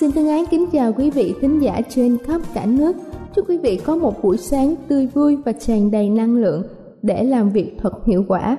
Xin 0.00 0.12
thân 0.12 0.28
ái 0.28 0.44
kính 0.50 0.66
chào 0.72 0.92
quý 0.92 1.10
vị 1.10 1.34
thính 1.40 1.58
giả 1.58 1.80
trên 1.88 2.18
khắp 2.18 2.40
cả 2.54 2.66
nước. 2.66 2.96
Chúc 3.36 3.48
quý 3.48 3.58
vị 3.58 3.80
có 3.84 3.96
một 3.96 4.22
buổi 4.22 4.36
sáng 4.36 4.74
tươi 4.88 5.06
vui 5.06 5.36
và 5.36 5.52
tràn 5.52 5.90
đầy 5.90 6.08
năng 6.10 6.36
lượng 6.36 6.62
để 7.02 7.24
làm 7.24 7.50
việc 7.50 7.76
thật 7.78 7.92
hiệu 8.06 8.24
quả. 8.28 8.56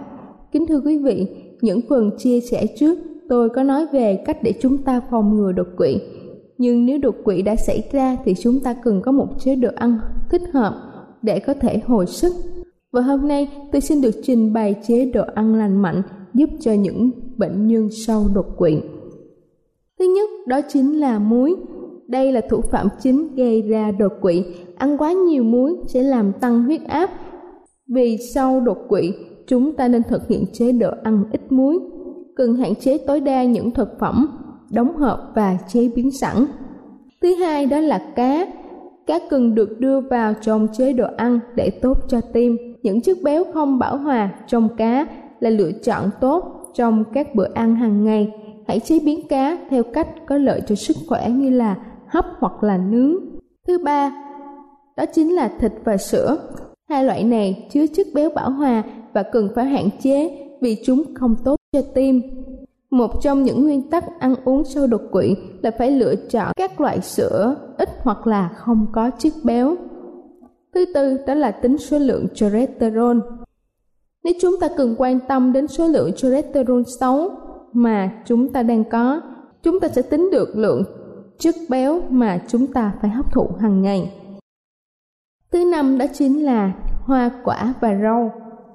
Kính 0.51 0.67
thưa 0.67 0.81
quý 0.85 0.97
vị, 0.97 1.27
những 1.61 1.81
phần 1.89 2.11
chia 2.17 2.39
sẻ 2.39 2.65
trước 2.79 2.99
tôi 3.29 3.49
có 3.49 3.63
nói 3.63 3.85
về 3.93 4.23
cách 4.25 4.37
để 4.43 4.53
chúng 4.61 4.77
ta 4.77 5.01
phòng 5.11 5.37
ngừa 5.37 5.51
đột 5.51 5.67
quỵ. 5.77 5.97
Nhưng 6.57 6.85
nếu 6.85 6.97
đột 6.97 7.15
quỵ 7.23 7.41
đã 7.41 7.55
xảy 7.55 7.89
ra 7.91 8.17
thì 8.25 8.33
chúng 8.39 8.59
ta 8.59 8.75
cần 8.83 9.01
có 9.01 9.11
một 9.11 9.27
chế 9.39 9.55
độ 9.55 9.69
ăn 9.75 9.99
thích 10.29 10.43
hợp 10.53 10.73
để 11.21 11.39
có 11.39 11.53
thể 11.53 11.79
hồi 11.85 12.05
sức. 12.05 12.33
Và 12.91 13.01
hôm 13.01 13.27
nay 13.27 13.49
tôi 13.71 13.81
xin 13.81 14.01
được 14.01 14.15
trình 14.23 14.53
bày 14.53 14.75
chế 14.87 15.05
độ 15.05 15.23
ăn 15.35 15.55
lành 15.55 15.81
mạnh 15.81 16.01
giúp 16.33 16.49
cho 16.59 16.73
những 16.73 17.11
bệnh 17.37 17.67
nhân 17.67 17.89
sau 18.07 18.25
đột 18.33 18.57
quỵ. 18.57 18.77
Thứ 19.99 20.05
nhất 20.05 20.29
đó 20.47 20.61
chính 20.67 20.99
là 20.99 21.19
muối. 21.19 21.55
Đây 22.07 22.31
là 22.31 22.41
thủ 22.49 22.61
phạm 22.61 22.87
chính 22.99 23.35
gây 23.35 23.61
ra 23.61 23.91
đột 23.91 24.11
quỵ. 24.21 24.43
Ăn 24.77 24.97
quá 24.97 25.11
nhiều 25.11 25.43
muối 25.43 25.75
sẽ 25.87 26.03
làm 26.03 26.31
tăng 26.33 26.63
huyết 26.63 26.81
áp. 26.87 27.09
Vì 27.87 28.17
sau 28.33 28.59
đột 28.59 28.77
quỵ, 28.87 29.13
chúng 29.47 29.75
ta 29.75 29.87
nên 29.87 30.03
thực 30.03 30.27
hiện 30.27 30.45
chế 30.53 30.71
độ 30.71 30.89
ăn 31.03 31.23
ít 31.31 31.41
muối. 31.49 31.79
Cần 32.35 32.55
hạn 32.55 32.75
chế 32.75 32.97
tối 32.97 33.19
đa 33.19 33.43
những 33.43 33.71
thực 33.71 33.99
phẩm 33.99 34.27
đóng 34.71 34.95
hộp 34.95 35.19
và 35.35 35.57
chế 35.67 35.89
biến 35.95 36.11
sẵn. 36.11 36.45
Thứ 37.21 37.35
hai 37.35 37.65
đó 37.65 37.79
là 37.79 38.11
cá. 38.15 38.47
Cá 39.07 39.19
cần 39.29 39.55
được 39.55 39.79
đưa 39.79 39.99
vào 40.01 40.33
trong 40.41 40.67
chế 40.77 40.93
độ 40.93 41.07
ăn 41.17 41.39
để 41.55 41.69
tốt 41.69 41.97
cho 42.07 42.21
tim. 42.21 42.57
Những 42.83 43.01
chất 43.01 43.17
béo 43.23 43.43
không 43.53 43.79
bão 43.79 43.97
hòa 43.97 44.29
trong 44.47 44.69
cá 44.77 45.07
là 45.39 45.49
lựa 45.49 45.71
chọn 45.71 46.09
tốt 46.21 46.43
trong 46.73 47.03
các 47.13 47.35
bữa 47.35 47.47
ăn 47.53 47.75
hàng 47.75 48.03
ngày 48.03 48.31
hãy 48.67 48.79
chế 48.79 48.99
biến 48.99 49.27
cá 49.27 49.57
theo 49.69 49.83
cách 49.83 50.07
có 50.27 50.37
lợi 50.37 50.61
cho 50.67 50.75
sức 50.75 50.97
khỏe 51.07 51.29
như 51.29 51.49
là 51.49 51.75
hấp 52.07 52.25
hoặc 52.39 52.63
là 52.63 52.77
nướng. 52.77 53.15
Thứ 53.67 53.77
ba, 53.77 54.11
đó 54.97 55.05
chính 55.13 55.35
là 55.35 55.47
thịt 55.59 55.71
và 55.83 55.97
sữa. 55.97 56.37
Hai 56.89 57.03
loại 57.03 57.23
này 57.23 57.67
chứa 57.73 57.87
chất 57.87 58.07
béo 58.13 58.29
bão 58.35 58.51
hòa 58.51 58.83
và 59.13 59.23
cần 59.23 59.49
phải 59.55 59.65
hạn 59.65 59.89
chế 59.99 60.47
vì 60.61 60.77
chúng 60.85 61.03
không 61.15 61.35
tốt 61.43 61.55
cho 61.71 61.81
tim. 61.81 62.21
Một 62.89 63.11
trong 63.21 63.43
những 63.43 63.63
nguyên 63.63 63.89
tắc 63.89 64.19
ăn 64.19 64.35
uống 64.45 64.63
sau 64.63 64.87
đột 64.87 65.01
quỵ 65.11 65.35
là 65.61 65.71
phải 65.77 65.91
lựa 65.91 66.15
chọn 66.15 66.51
các 66.55 66.81
loại 66.81 67.01
sữa 67.01 67.55
ít 67.77 67.89
hoặc 68.01 68.27
là 68.27 68.49
không 68.55 68.87
có 68.93 69.09
chất 69.09 69.33
béo. 69.43 69.75
Thứ 70.73 70.85
tư 70.93 71.17
đó 71.27 71.33
là 71.33 71.51
tính 71.51 71.77
số 71.77 71.99
lượng 71.99 72.27
cholesterol. 72.35 73.17
Nếu 74.23 74.33
chúng 74.41 74.59
ta 74.59 74.67
cần 74.77 74.95
quan 74.97 75.19
tâm 75.27 75.53
đến 75.53 75.67
số 75.67 75.87
lượng 75.87 76.11
cholesterol 76.13 76.81
xấu 76.99 77.29
mà 77.73 78.11
chúng 78.25 78.53
ta 78.53 78.63
đang 78.63 78.83
có. 78.83 79.21
Chúng 79.63 79.79
ta 79.79 79.87
sẽ 79.87 80.01
tính 80.01 80.29
được 80.31 80.49
lượng 80.55 80.83
chất 81.39 81.55
béo 81.69 82.01
mà 82.09 82.39
chúng 82.47 82.67
ta 82.67 82.93
phải 83.01 83.09
hấp 83.09 83.33
thụ 83.33 83.49
hàng 83.59 83.81
ngày. 83.81 84.13
Thứ 85.51 85.65
năm 85.71 85.97
đó 85.97 86.05
chính 86.13 86.45
là 86.45 86.73
hoa 87.01 87.31
quả 87.43 87.73
và 87.81 87.95
rau. 88.01 88.31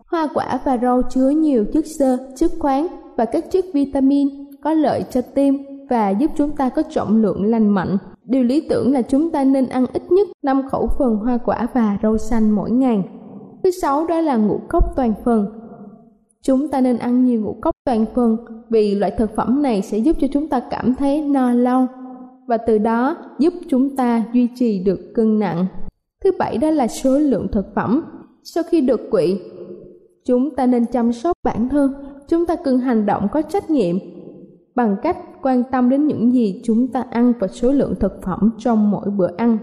Hoa 0.06 0.28
quả 0.34 0.60
và 0.64 0.78
rau 0.78 1.02
chứa 1.10 1.28
nhiều 1.28 1.64
chất 1.72 1.84
xơ, 1.98 2.18
chất 2.36 2.50
khoáng 2.58 2.86
và 3.16 3.24
các 3.24 3.44
chất 3.50 3.64
vitamin 3.74 4.28
có 4.62 4.72
lợi 4.72 5.04
cho 5.10 5.20
tim 5.34 5.58
và 5.90 6.10
giúp 6.10 6.30
chúng 6.36 6.50
ta 6.50 6.68
có 6.68 6.82
trọng 6.82 7.22
lượng 7.22 7.44
lành 7.44 7.68
mạnh. 7.68 7.98
Điều 8.24 8.42
lý 8.42 8.68
tưởng 8.68 8.92
là 8.92 9.02
chúng 9.02 9.30
ta 9.30 9.44
nên 9.44 9.68
ăn 9.68 9.86
ít 9.92 10.02
nhất 10.12 10.28
5 10.42 10.68
khẩu 10.68 10.88
phần 10.98 11.16
hoa 11.16 11.38
quả 11.44 11.66
và 11.74 11.98
rau 12.02 12.18
xanh 12.18 12.50
mỗi 12.50 12.70
ngày. 12.70 13.04
Thứ 13.64 13.70
sáu 13.70 14.06
đó 14.06 14.20
là 14.20 14.36
ngũ 14.36 14.60
cốc 14.68 14.84
toàn 14.96 15.14
phần 15.24 15.61
chúng 16.42 16.68
ta 16.68 16.80
nên 16.80 16.98
ăn 16.98 17.24
nhiều 17.24 17.40
ngũ 17.40 17.56
cốc 17.62 17.74
toàn 17.84 18.04
phần 18.14 18.36
vì 18.70 18.94
loại 18.94 19.12
thực 19.18 19.36
phẩm 19.36 19.62
này 19.62 19.82
sẽ 19.82 19.98
giúp 19.98 20.16
cho 20.20 20.26
chúng 20.32 20.48
ta 20.48 20.60
cảm 20.70 20.94
thấy 20.94 21.22
no 21.22 21.52
lâu 21.52 21.86
và 22.46 22.56
từ 22.56 22.78
đó 22.78 23.16
giúp 23.38 23.54
chúng 23.68 23.96
ta 23.96 24.24
duy 24.32 24.48
trì 24.54 24.84
được 24.84 25.12
cân 25.14 25.38
nặng. 25.38 25.66
Thứ 26.24 26.30
bảy 26.38 26.58
đó 26.58 26.70
là 26.70 26.88
số 26.88 27.18
lượng 27.18 27.48
thực 27.52 27.74
phẩm. 27.74 28.04
Sau 28.44 28.64
khi 28.70 28.80
đột 28.80 29.00
quỵ, 29.10 29.40
chúng 30.24 30.56
ta 30.56 30.66
nên 30.66 30.86
chăm 30.86 31.12
sóc 31.12 31.36
bản 31.44 31.68
thân, 31.68 31.92
chúng 32.28 32.46
ta 32.46 32.56
cần 32.64 32.78
hành 32.78 33.06
động 33.06 33.28
có 33.32 33.42
trách 33.42 33.70
nhiệm 33.70 33.96
bằng 34.74 34.96
cách 35.02 35.16
quan 35.42 35.62
tâm 35.72 35.88
đến 35.88 36.06
những 36.06 36.32
gì 36.32 36.60
chúng 36.64 36.88
ta 36.88 37.04
ăn 37.10 37.32
và 37.40 37.48
số 37.48 37.72
lượng 37.72 37.94
thực 38.00 38.22
phẩm 38.22 38.50
trong 38.58 38.90
mỗi 38.90 39.10
bữa 39.10 39.36
ăn. 39.36 39.58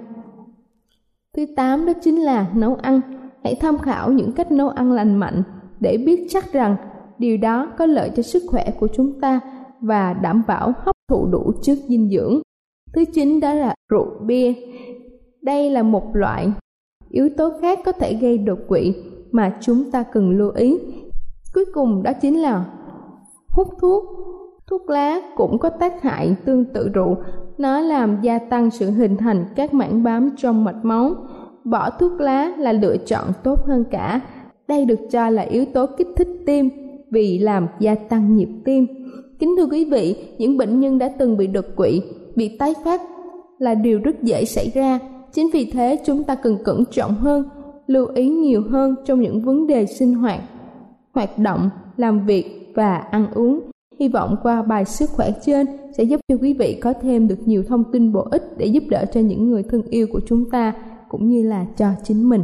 Thứ 1.37 1.45
tám 1.55 1.85
đó 1.85 1.93
chính 2.01 2.21
là 2.21 2.51
nấu 2.55 2.75
ăn. 2.75 3.01
Hãy 3.43 3.55
tham 3.55 3.77
khảo 3.77 4.11
những 4.11 4.31
cách 4.31 4.51
nấu 4.51 4.69
ăn 4.69 4.91
lành 4.91 5.15
mạnh 5.15 5.43
để 5.79 5.97
biết 5.97 6.27
chắc 6.29 6.53
rằng 6.53 6.75
điều 7.17 7.37
đó 7.37 7.67
có 7.77 7.85
lợi 7.85 8.11
cho 8.15 8.23
sức 8.23 8.43
khỏe 8.47 8.71
của 8.79 8.87
chúng 8.93 9.19
ta 9.21 9.39
và 9.81 10.13
đảm 10.13 10.43
bảo 10.47 10.73
hấp 10.77 10.95
thụ 11.09 11.27
đủ 11.31 11.51
chất 11.61 11.77
dinh 11.87 12.09
dưỡng. 12.09 12.41
Thứ 12.93 13.05
chín 13.13 13.39
đó 13.39 13.53
là 13.53 13.75
rượu 13.89 14.07
bia. 14.21 14.53
Đây 15.41 15.69
là 15.69 15.83
một 15.83 16.15
loại 16.15 16.51
yếu 17.09 17.29
tố 17.37 17.51
khác 17.61 17.79
có 17.85 17.91
thể 17.91 18.13
gây 18.13 18.37
đột 18.37 18.59
quỵ 18.67 18.95
mà 19.31 19.57
chúng 19.61 19.91
ta 19.91 20.03
cần 20.03 20.29
lưu 20.29 20.51
ý. 20.55 20.79
Cuối 21.53 21.65
cùng 21.73 22.03
đó 22.03 22.11
chính 22.21 22.41
là 22.41 22.65
hút 23.49 23.67
thuốc. 23.81 24.03
Thuốc 24.67 24.89
lá 24.89 25.19
cũng 25.35 25.59
có 25.59 25.69
tác 25.69 26.01
hại 26.01 26.35
tương 26.45 26.65
tự 26.65 26.89
rượu, 26.93 27.17
nó 27.57 27.79
làm 27.79 28.17
gia 28.21 28.39
tăng 28.39 28.71
sự 28.71 28.91
hình 28.91 29.17
thành 29.17 29.45
các 29.55 29.73
mảng 29.73 30.03
bám 30.03 30.29
trong 30.37 30.63
mạch 30.63 30.85
máu. 30.85 31.15
Bỏ 31.63 31.89
thuốc 31.89 32.21
lá 32.21 32.51
là 32.57 32.71
lựa 32.71 32.97
chọn 32.97 33.27
tốt 33.43 33.59
hơn 33.65 33.83
cả. 33.91 34.21
Đây 34.69 34.85
được 34.85 34.99
cho 35.11 35.29
là 35.29 35.41
yếu 35.41 35.65
tố 35.65 35.85
kích 35.97 36.07
thích 36.15 36.27
tim 36.45 36.69
vì 37.11 37.39
làm 37.39 37.67
gia 37.79 37.95
tăng 37.95 38.35
nhịp 38.35 38.49
tim. 38.65 38.87
Kính 39.39 39.55
thưa 39.57 39.65
quý 39.65 39.85
vị, 39.85 40.15
những 40.37 40.57
bệnh 40.57 40.79
nhân 40.79 40.99
đã 40.99 41.09
từng 41.19 41.37
bị 41.37 41.47
đột 41.47 41.65
quỵ, 41.75 42.01
bị 42.35 42.57
tái 42.57 42.73
phát 42.83 43.01
là 43.59 43.75
điều 43.75 43.99
rất 43.99 44.23
dễ 44.23 44.45
xảy 44.45 44.71
ra. 44.73 44.99
Chính 45.33 45.49
vì 45.53 45.71
thế 45.71 45.99
chúng 46.05 46.23
ta 46.23 46.35
cần 46.35 46.57
cẩn 46.63 46.83
trọng 46.91 47.13
hơn, 47.15 47.49
lưu 47.87 48.05
ý 48.15 48.29
nhiều 48.29 48.61
hơn 48.69 48.95
trong 49.05 49.21
những 49.21 49.41
vấn 49.41 49.67
đề 49.67 49.85
sinh 49.85 50.13
hoạt, 50.13 50.39
hoạt 51.13 51.39
động, 51.39 51.69
làm 51.97 52.25
việc 52.25 52.71
và 52.75 52.97
ăn 52.97 53.27
uống. 53.33 53.59
Hy 53.99 54.07
vọng 54.07 54.35
qua 54.43 54.61
bài 54.61 54.85
sức 54.85 55.09
khỏe 55.09 55.31
trên 55.45 55.67
sẽ 55.97 56.03
giúp 56.03 56.19
cho 56.27 56.37
quý 56.41 56.53
vị 56.53 56.79
có 56.81 56.93
thêm 57.01 57.27
được 57.27 57.39
nhiều 57.45 57.63
thông 57.67 57.83
tin 57.91 58.13
bổ 58.13 58.27
ích 58.31 58.43
để 58.57 58.65
giúp 58.65 58.83
đỡ 58.89 59.05
cho 59.13 59.19
những 59.19 59.47
người 59.47 59.63
thân 59.63 59.81
yêu 59.89 60.07
của 60.11 60.21
chúng 60.27 60.49
ta 60.49 60.73
cũng 61.09 61.29
như 61.29 61.43
là 61.43 61.65
cho 61.77 61.87
chính 62.03 62.29
mình. 62.29 62.43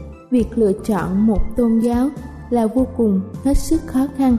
việc 0.31 0.57
lựa 0.57 0.73
chọn 0.85 1.27
một 1.27 1.55
tôn 1.57 1.79
giáo 1.79 2.09
là 2.49 2.67
vô 2.67 2.87
cùng 2.97 3.21
hết 3.43 3.57
sức 3.57 3.81
khó 3.85 4.07
khăn. 4.17 4.37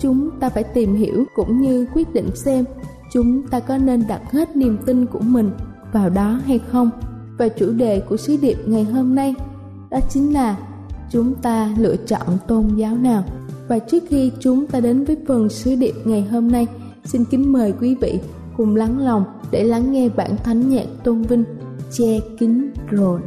Chúng 0.00 0.30
ta 0.40 0.48
phải 0.48 0.64
tìm 0.64 0.94
hiểu 0.94 1.24
cũng 1.34 1.60
như 1.60 1.86
quyết 1.94 2.14
định 2.14 2.30
xem 2.34 2.64
chúng 3.12 3.42
ta 3.42 3.60
có 3.60 3.78
nên 3.78 4.04
đặt 4.08 4.32
hết 4.32 4.56
niềm 4.56 4.78
tin 4.86 5.06
của 5.06 5.20
mình 5.20 5.50
vào 5.92 6.10
đó 6.10 6.40
hay 6.46 6.58
không. 6.58 6.90
Và 7.38 7.48
chủ 7.48 7.72
đề 7.72 8.00
của 8.00 8.16
sứ 8.16 8.36
điệp 8.36 8.56
ngày 8.66 8.84
hôm 8.84 9.14
nay 9.14 9.34
đó 9.90 9.98
chính 10.10 10.34
là 10.34 10.56
chúng 11.10 11.34
ta 11.34 11.74
lựa 11.78 11.96
chọn 11.96 12.26
tôn 12.48 12.76
giáo 12.76 12.96
nào. 12.96 13.24
Và 13.68 13.78
trước 13.78 14.02
khi 14.08 14.32
chúng 14.40 14.66
ta 14.66 14.80
đến 14.80 15.04
với 15.04 15.16
phần 15.28 15.48
sứ 15.48 15.74
điệp 15.74 15.94
ngày 16.04 16.22
hôm 16.22 16.52
nay, 16.52 16.66
xin 17.04 17.24
kính 17.24 17.52
mời 17.52 17.74
quý 17.80 17.94
vị 17.94 18.20
cùng 18.56 18.76
lắng 18.76 18.98
lòng 18.98 19.24
để 19.50 19.64
lắng 19.64 19.92
nghe 19.92 20.08
bản 20.08 20.36
thánh 20.44 20.68
nhạc 20.68 20.86
tôn 21.04 21.22
vinh 21.22 21.44
che 21.92 22.20
kín 22.38 22.70
rồi. 22.90 23.20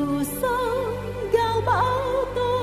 Lòng 0.00 0.24
tôi 0.42 0.54
nay 1.32 1.82
luôn 2.12 2.28
tôi 2.34 2.55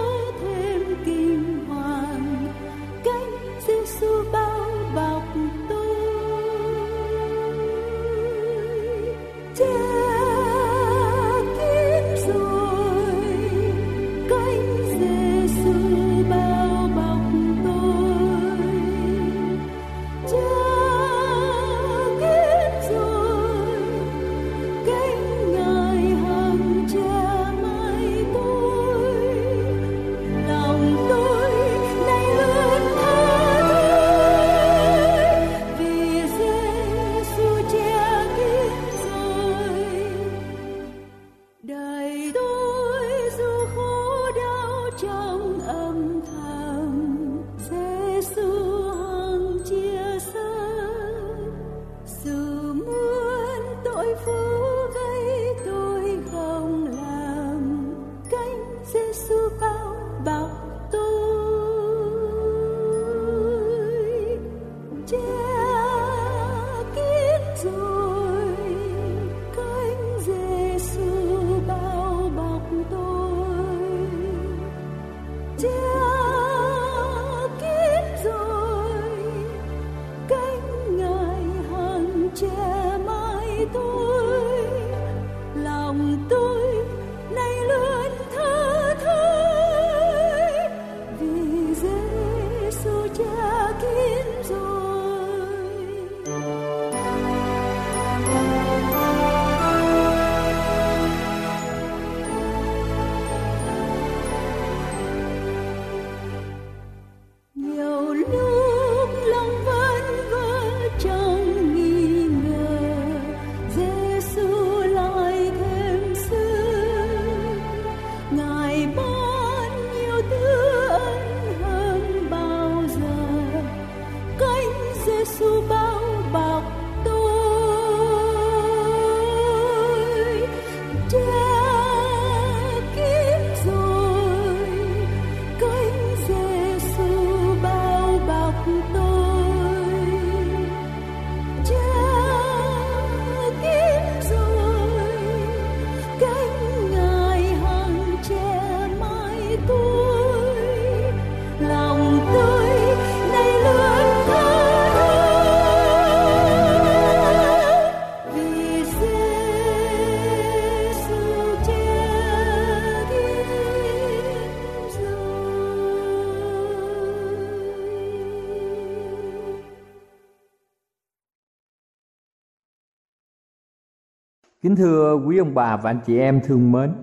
Kính 174.63 174.75
thưa 174.75 175.15
quý 175.27 175.38
ông 175.38 175.53
bà 175.53 175.77
và 175.77 175.89
anh 175.89 176.00
chị 176.05 176.20
em 176.20 176.41
thương 176.41 176.72
mến, 176.72 176.93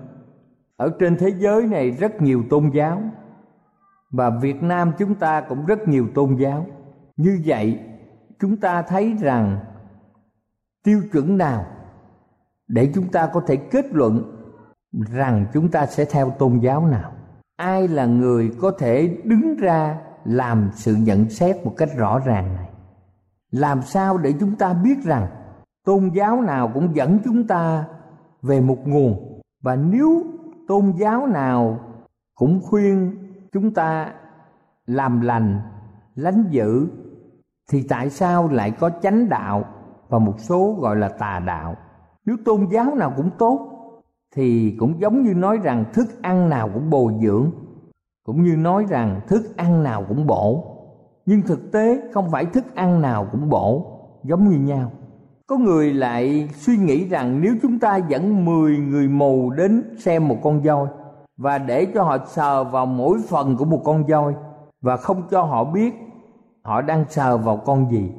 ở 0.77 0.91
trên 0.99 1.17
thế 1.17 1.33
giới 1.37 1.67
này 1.67 1.91
rất 1.91 2.21
nhiều 2.21 2.43
tôn 2.49 2.69
giáo 2.73 3.01
và 4.11 4.29
Việt 4.29 4.63
Nam 4.63 4.91
chúng 4.99 5.15
ta 5.15 5.41
cũng 5.41 5.65
rất 5.65 5.87
nhiều 5.87 6.07
tôn 6.15 6.35
giáo. 6.35 6.65
Như 7.17 7.41
vậy, 7.45 7.79
chúng 8.39 8.57
ta 8.57 8.81
thấy 8.81 9.15
rằng 9.19 9.59
tiêu 10.83 11.01
chuẩn 11.11 11.37
nào 11.37 11.65
để 12.67 12.91
chúng 12.95 13.07
ta 13.07 13.29
có 13.33 13.41
thể 13.47 13.55
kết 13.55 13.85
luận 13.93 14.23
rằng 15.11 15.45
chúng 15.53 15.71
ta 15.71 15.85
sẽ 15.85 16.05
theo 16.05 16.29
tôn 16.39 16.59
giáo 16.59 16.87
nào? 16.87 17.11
Ai 17.55 17.87
là 17.87 18.05
người 18.05 18.51
có 18.61 18.71
thể 18.79 19.17
đứng 19.23 19.55
ra 19.55 19.97
làm 20.25 20.69
sự 20.73 20.95
nhận 20.95 21.29
xét 21.29 21.65
một 21.65 21.73
cách 21.77 21.89
rõ 21.97 22.19
ràng 22.19 22.55
này? 22.55 22.69
Làm 23.51 23.81
sao 23.81 24.17
để 24.17 24.33
chúng 24.39 24.55
ta 24.55 24.73
biết 24.73 25.03
rằng 25.03 25.27
tôn 25.85 26.09
giáo 26.13 26.41
nào 26.41 26.71
cũng 26.73 26.95
dẫn 26.95 27.19
chúng 27.25 27.47
ta 27.47 27.85
về 28.41 28.61
một 28.61 28.77
nguồn. 28.85 29.41
Và 29.63 29.75
nếu 29.75 30.23
tôn 30.67 30.93
giáo 30.97 31.27
nào 31.27 31.79
cũng 32.35 32.61
khuyên 32.63 33.17
chúng 33.51 33.73
ta 33.73 34.13
làm 34.85 35.21
lành, 35.21 35.61
lánh 36.15 36.43
dữ, 36.49 36.87
thì 37.71 37.83
tại 37.89 38.09
sao 38.09 38.47
lại 38.47 38.71
có 38.71 38.89
chánh 39.01 39.29
đạo 39.29 39.65
và 40.09 40.19
một 40.19 40.39
số 40.39 40.75
gọi 40.79 40.95
là 40.95 41.09
tà 41.09 41.39
đạo? 41.45 41.75
Nếu 42.25 42.37
tôn 42.45 42.67
giáo 42.71 42.95
nào 42.95 43.13
cũng 43.17 43.29
tốt, 43.37 43.67
thì 44.35 44.75
cũng 44.79 44.99
giống 45.01 45.21
như 45.21 45.33
nói 45.33 45.57
rằng 45.63 45.85
thức 45.93 46.21
ăn 46.21 46.49
nào 46.49 46.69
cũng 46.73 46.89
bồi 46.89 47.13
dưỡng, 47.21 47.51
cũng 48.25 48.43
như 48.43 48.55
nói 48.55 48.85
rằng 48.89 49.21
thức 49.27 49.57
ăn 49.57 49.83
nào 49.83 50.05
cũng 50.07 50.27
bổ. 50.27 50.65
Nhưng 51.25 51.41
thực 51.41 51.71
tế 51.71 52.01
không 52.13 52.31
phải 52.31 52.45
thức 52.45 52.75
ăn 52.75 53.01
nào 53.01 53.27
cũng 53.31 53.49
bổ, 53.49 53.97
giống 54.23 54.49
như 54.49 54.57
nhau 54.57 54.91
có 55.51 55.57
người 55.57 55.93
lại 55.93 56.49
suy 56.55 56.77
nghĩ 56.77 57.07
rằng 57.07 57.41
nếu 57.41 57.55
chúng 57.61 57.79
ta 57.79 57.97
dẫn 57.97 58.45
10 58.45 58.77
người 58.77 59.07
mù 59.07 59.49
đến 59.49 59.95
xem 59.99 60.27
một 60.27 60.37
con 60.43 60.61
voi 60.61 60.87
và 61.37 61.57
để 61.57 61.85
cho 61.93 62.03
họ 62.03 62.17
sờ 62.27 62.63
vào 62.63 62.85
mỗi 62.85 63.19
phần 63.29 63.57
của 63.57 63.65
một 63.65 63.81
con 63.83 64.03
voi 64.05 64.33
và 64.81 64.97
không 64.97 65.23
cho 65.31 65.41
họ 65.41 65.63
biết 65.63 65.93
họ 66.63 66.81
đang 66.81 67.05
sờ 67.09 67.37
vào 67.37 67.57
con 67.57 67.91
gì, 67.91 68.11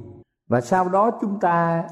và 0.49 0.61
sau 0.61 0.89
đó 0.89 1.11
chúng 1.21 1.41
ta 1.41 1.85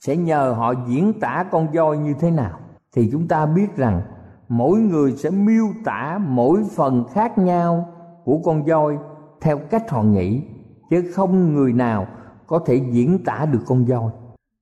sẽ 0.00 0.16
nhờ 0.16 0.54
họ 0.58 0.74
diễn 0.88 1.20
tả 1.20 1.44
con 1.50 1.72
voi 1.72 1.98
như 1.98 2.14
thế 2.20 2.30
nào, 2.30 2.58
thì 2.96 3.08
chúng 3.12 3.28
ta 3.28 3.46
biết 3.46 3.76
rằng 3.76 4.02
mỗi 4.48 4.78
người 4.78 5.12
sẽ 5.12 5.30
miêu 5.30 5.66
tả 5.84 6.20
mỗi 6.28 6.64
phần 6.76 7.04
khác 7.12 7.38
nhau 7.38 7.88
của 8.24 8.40
con 8.44 8.64
voi 8.64 8.98
theo 9.40 9.58
cách 9.58 9.90
họ 9.90 10.02
nghĩ, 10.02 10.42
chứ 10.90 11.12
không 11.14 11.54
người 11.54 11.72
nào 11.72 12.06
có 12.46 12.58
thể 12.66 12.74
diễn 12.90 13.24
tả 13.24 13.46
được 13.52 13.60
con 13.66 13.84
voi 13.84 14.10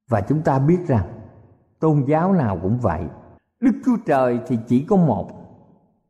và 0.08 0.20
chúng 0.20 0.42
ta 0.42 0.58
biết 0.58 0.78
rằng, 0.86 1.06
tôn 1.80 2.04
giáo 2.06 2.32
nào 2.32 2.58
cũng 2.62 2.78
vậy. 2.78 3.02
Đức 3.60 3.72
chúa 3.84 3.96
trời 4.06 4.40
thì 4.46 4.58
chỉ 4.66 4.84
có 4.88 4.96
một, 4.96 5.30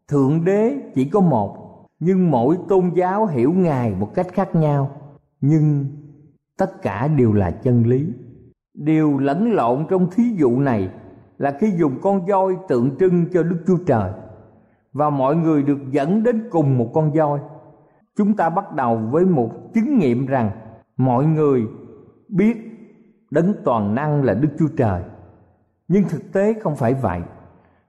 thượng 0.08 0.44
đế 0.44 0.76
chỉ 0.94 1.04
có 1.04 1.20
một. 1.20 1.66
Nhưng 1.98 2.30
mỗi 2.30 2.58
tôn 2.68 2.90
giáo 2.94 3.26
hiểu 3.26 3.52
ngài 3.52 3.94
một 3.94 4.14
cách 4.14 4.26
khác 4.32 4.54
nhau. 4.54 4.90
Nhưng 5.40 5.86
tất 6.58 6.82
cả 6.82 7.08
đều 7.08 7.32
là 7.32 7.50
chân 7.50 7.86
lý. 7.86 8.06
Điều 8.74 9.18
lẫn 9.18 9.52
lộn 9.52 9.86
trong 9.90 10.10
thí 10.10 10.24
dụ 10.36 10.60
này 10.60 10.90
là 11.38 11.56
khi 11.60 11.72
dùng 11.78 11.98
con 12.02 12.26
voi 12.26 12.56
tượng 12.68 12.96
trưng 12.98 13.26
cho 13.32 13.42
đức 13.42 13.64
chúa 13.66 13.78
trời 13.86 14.12
và 14.92 15.10
mọi 15.10 15.36
người 15.36 15.62
được 15.62 15.78
dẫn 15.90 16.22
đến 16.22 16.48
cùng 16.50 16.78
một 16.78 16.90
con 16.94 17.12
voi. 17.12 17.40
Chúng 18.16 18.36
ta 18.36 18.50
bắt 18.50 18.72
đầu 18.72 18.96
với 19.10 19.24
một 19.24 19.50
chứng 19.74 19.98
nghiệm 19.98 20.26
rằng 20.26 20.50
mọi 20.96 21.26
người 21.26 21.62
biết 22.28 22.65
đấng 23.30 23.54
toàn 23.64 23.95
năng 23.95 24.25
là 24.25 24.35
đức 24.35 24.49
chúa 24.59 24.68
trời. 24.76 25.02
Nhưng 25.88 26.04
thực 26.09 26.33
tế 26.33 26.54
không 26.62 26.76
phải 26.76 26.95
vậy. 26.95 27.21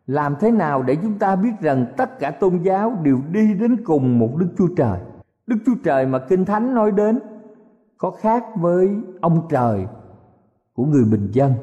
Làm 0.08 0.36
thế 0.40 0.52
nào 0.52 0.84
để 0.84 0.96
chúng 0.96 1.20
ta 1.20 1.36
biết 1.36 1.54
rằng 1.62 1.86
tất 1.98 2.20
cả 2.20 2.32
tôn 2.32 2.58
giáo 2.58 2.98
đều 3.04 3.20
đi 3.32 3.54
đến 3.54 3.84
cùng 3.86 4.20
một 4.20 4.30
đức 4.38 4.50
chúa 4.58 4.68
trời? 4.78 5.00
Đức 5.48 5.58
chúa 5.66 5.76
trời 5.84 6.06
mà 6.06 6.20
kinh 6.20 6.46
thánh 6.46 6.74
nói 6.74 6.92
đến 6.92 7.20
có 7.98 8.12
khác 8.12 8.44
với 8.56 8.90
ông 9.22 9.48
trời 9.50 9.88
của 10.74 10.86
người 10.86 11.04
bình 11.12 11.30
dân. 11.32 11.54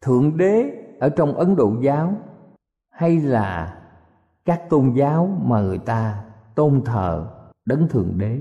Thượng 0.00 0.36
đế 0.36 0.72
ở 1.00 1.08
trong 1.08 1.34
ấn 1.34 1.56
độ 1.56 1.72
giáo 1.80 2.14
hay 2.90 3.20
là 3.20 3.78
các 4.44 4.68
tôn 4.70 4.92
giáo 4.92 5.38
mà 5.42 5.60
người 5.60 5.78
ta 5.78 6.24
tôn 6.54 6.82
thờ 6.84 7.26
đấng 7.64 7.88
thượng 7.88 8.18
đế? 8.18 8.38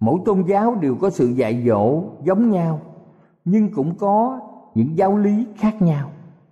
Mỗi 0.00 0.20
tôn 0.24 0.42
giáo 0.42 0.74
đều 0.74 0.96
có 1.00 1.10
sự 1.10 1.26
dạy 1.26 1.64
dỗ 1.66 2.02
giống 2.24 2.50
nhau 2.50 2.80
nhưng 3.50 3.72
cũng 3.74 3.98
có 3.98 4.40
những 4.74 4.98
giáo 4.98 5.18
lý 5.18 5.46
khác 5.56 5.82
nhau 5.82 6.10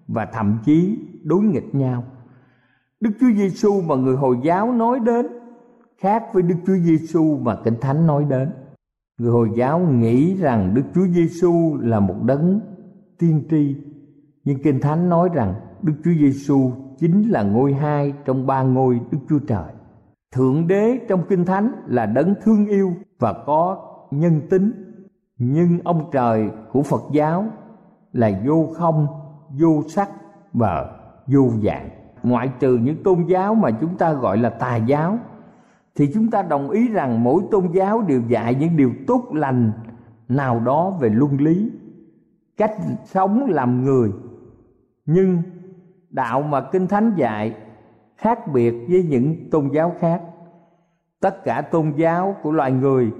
và 0.08 0.26
thậm 0.26 0.58
chí 0.64 0.98
đối 1.22 1.42
nghịch 1.42 1.74
nhau 1.74 2.04
Đức 3.00 3.10
Chúa 3.20 3.30
Giêsu 3.36 3.80
mà 3.80 3.94
người 3.94 4.16
Hồi 4.16 4.36
giáo 4.42 4.72
nói 4.72 5.00
đến 5.00 5.26
khác 5.98 6.24
với 6.32 6.42
Đức 6.42 6.54
Chúa 6.66 6.76
Giêsu 6.76 7.38
mà 7.42 7.56
Kinh 7.64 7.80
Thánh 7.80 8.06
nói 8.06 8.24
đến. 8.28 8.50
Người 9.18 9.30
Hồi 9.30 9.50
giáo 9.56 9.78
nghĩ 9.78 10.36
rằng 10.36 10.74
Đức 10.74 10.82
Chúa 10.94 11.06
Giêsu 11.06 11.76
là 11.80 12.00
một 12.00 12.22
đấng 12.22 12.60
tiên 13.18 13.42
tri, 13.50 13.76
nhưng 14.44 14.62
Kinh 14.62 14.80
Thánh 14.80 15.08
nói 15.08 15.28
rằng 15.34 15.54
Đức 15.82 15.92
Chúa 16.04 16.10
Giêsu 16.20 16.72
chính 16.98 17.30
là 17.30 17.42
ngôi 17.42 17.72
hai 17.74 18.14
trong 18.24 18.46
ba 18.46 18.62
ngôi 18.62 19.00
Đức 19.10 19.18
Chúa 19.28 19.38
Trời. 19.38 19.72
Thượng 20.34 20.66
đế 20.66 20.98
trong 21.08 21.22
Kinh 21.28 21.44
Thánh 21.44 21.72
là 21.86 22.06
đấng 22.06 22.34
thương 22.42 22.66
yêu 22.66 22.92
và 23.18 23.32
có 23.46 23.78
nhân 24.10 24.40
tính, 24.50 24.85
nhưng 25.38 25.78
ông 25.84 26.10
trời 26.12 26.50
của 26.72 26.82
Phật 26.82 27.02
giáo 27.12 27.44
là 28.12 28.40
vô 28.46 28.68
không, 28.74 29.06
vô 29.50 29.82
sắc 29.88 30.10
và 30.52 30.90
vô 31.26 31.50
dạng. 31.62 31.90
Ngoại 32.22 32.50
trừ 32.60 32.78
những 32.82 33.02
tôn 33.02 33.24
giáo 33.28 33.54
mà 33.54 33.70
chúng 33.70 33.96
ta 33.96 34.12
gọi 34.12 34.38
là 34.38 34.50
tà 34.50 34.76
giáo 34.76 35.18
thì 35.96 36.10
chúng 36.14 36.30
ta 36.30 36.42
đồng 36.42 36.70
ý 36.70 36.88
rằng 36.88 37.24
mỗi 37.24 37.42
tôn 37.50 37.66
giáo 37.72 38.02
đều 38.02 38.20
dạy 38.28 38.54
những 38.54 38.76
điều 38.76 38.92
tốt 39.06 39.22
lành 39.32 39.72
nào 40.28 40.60
đó 40.60 40.90
về 41.00 41.08
luân 41.08 41.40
lý 41.40 41.70
cách 42.56 42.72
sống 43.04 43.46
làm 43.48 43.84
người. 43.84 44.12
Nhưng 45.06 45.42
đạo 46.10 46.42
mà 46.42 46.60
kinh 46.72 46.86
thánh 46.86 47.12
dạy 47.16 47.56
khác 48.16 48.52
biệt 48.52 48.74
với 48.88 49.02
những 49.02 49.50
tôn 49.50 49.70
giáo 49.74 49.92
khác. 50.00 50.22
Tất 51.20 51.44
cả 51.44 51.60
tôn 51.60 51.92
giáo 51.96 52.36
của 52.42 52.52
loài 52.52 52.72
người 52.72 53.12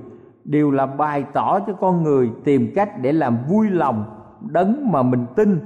đều 0.47 0.71
là 0.71 0.87
bày 0.87 1.25
tỏ 1.33 1.61
cho 1.61 1.73
con 1.73 2.03
người 2.03 2.31
tìm 2.45 2.73
cách 2.75 3.03
để 3.03 3.12
làm 3.12 3.38
vui 3.49 3.71
lòng, 3.71 4.05
đấng 4.50 4.93
mà 4.93 5.03
mình 5.03 5.26
tin, 5.37 5.61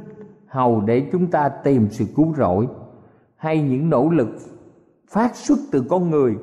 hầu 0.47 0.81
để 0.81 1.09
chúng 1.13 1.27
ta 1.27 1.49
tìm 1.49 1.89
sự 1.91 2.05
cứu 2.17 2.35
rỗi, 2.35 2.69
hay 3.37 3.63
những 3.63 3.91
nỗ 3.91 4.09
lực 4.09 4.29
phát 5.11 5.37
xuất 5.37 5.59
từ 5.73 5.85
con 5.91 6.11
người 6.11 6.37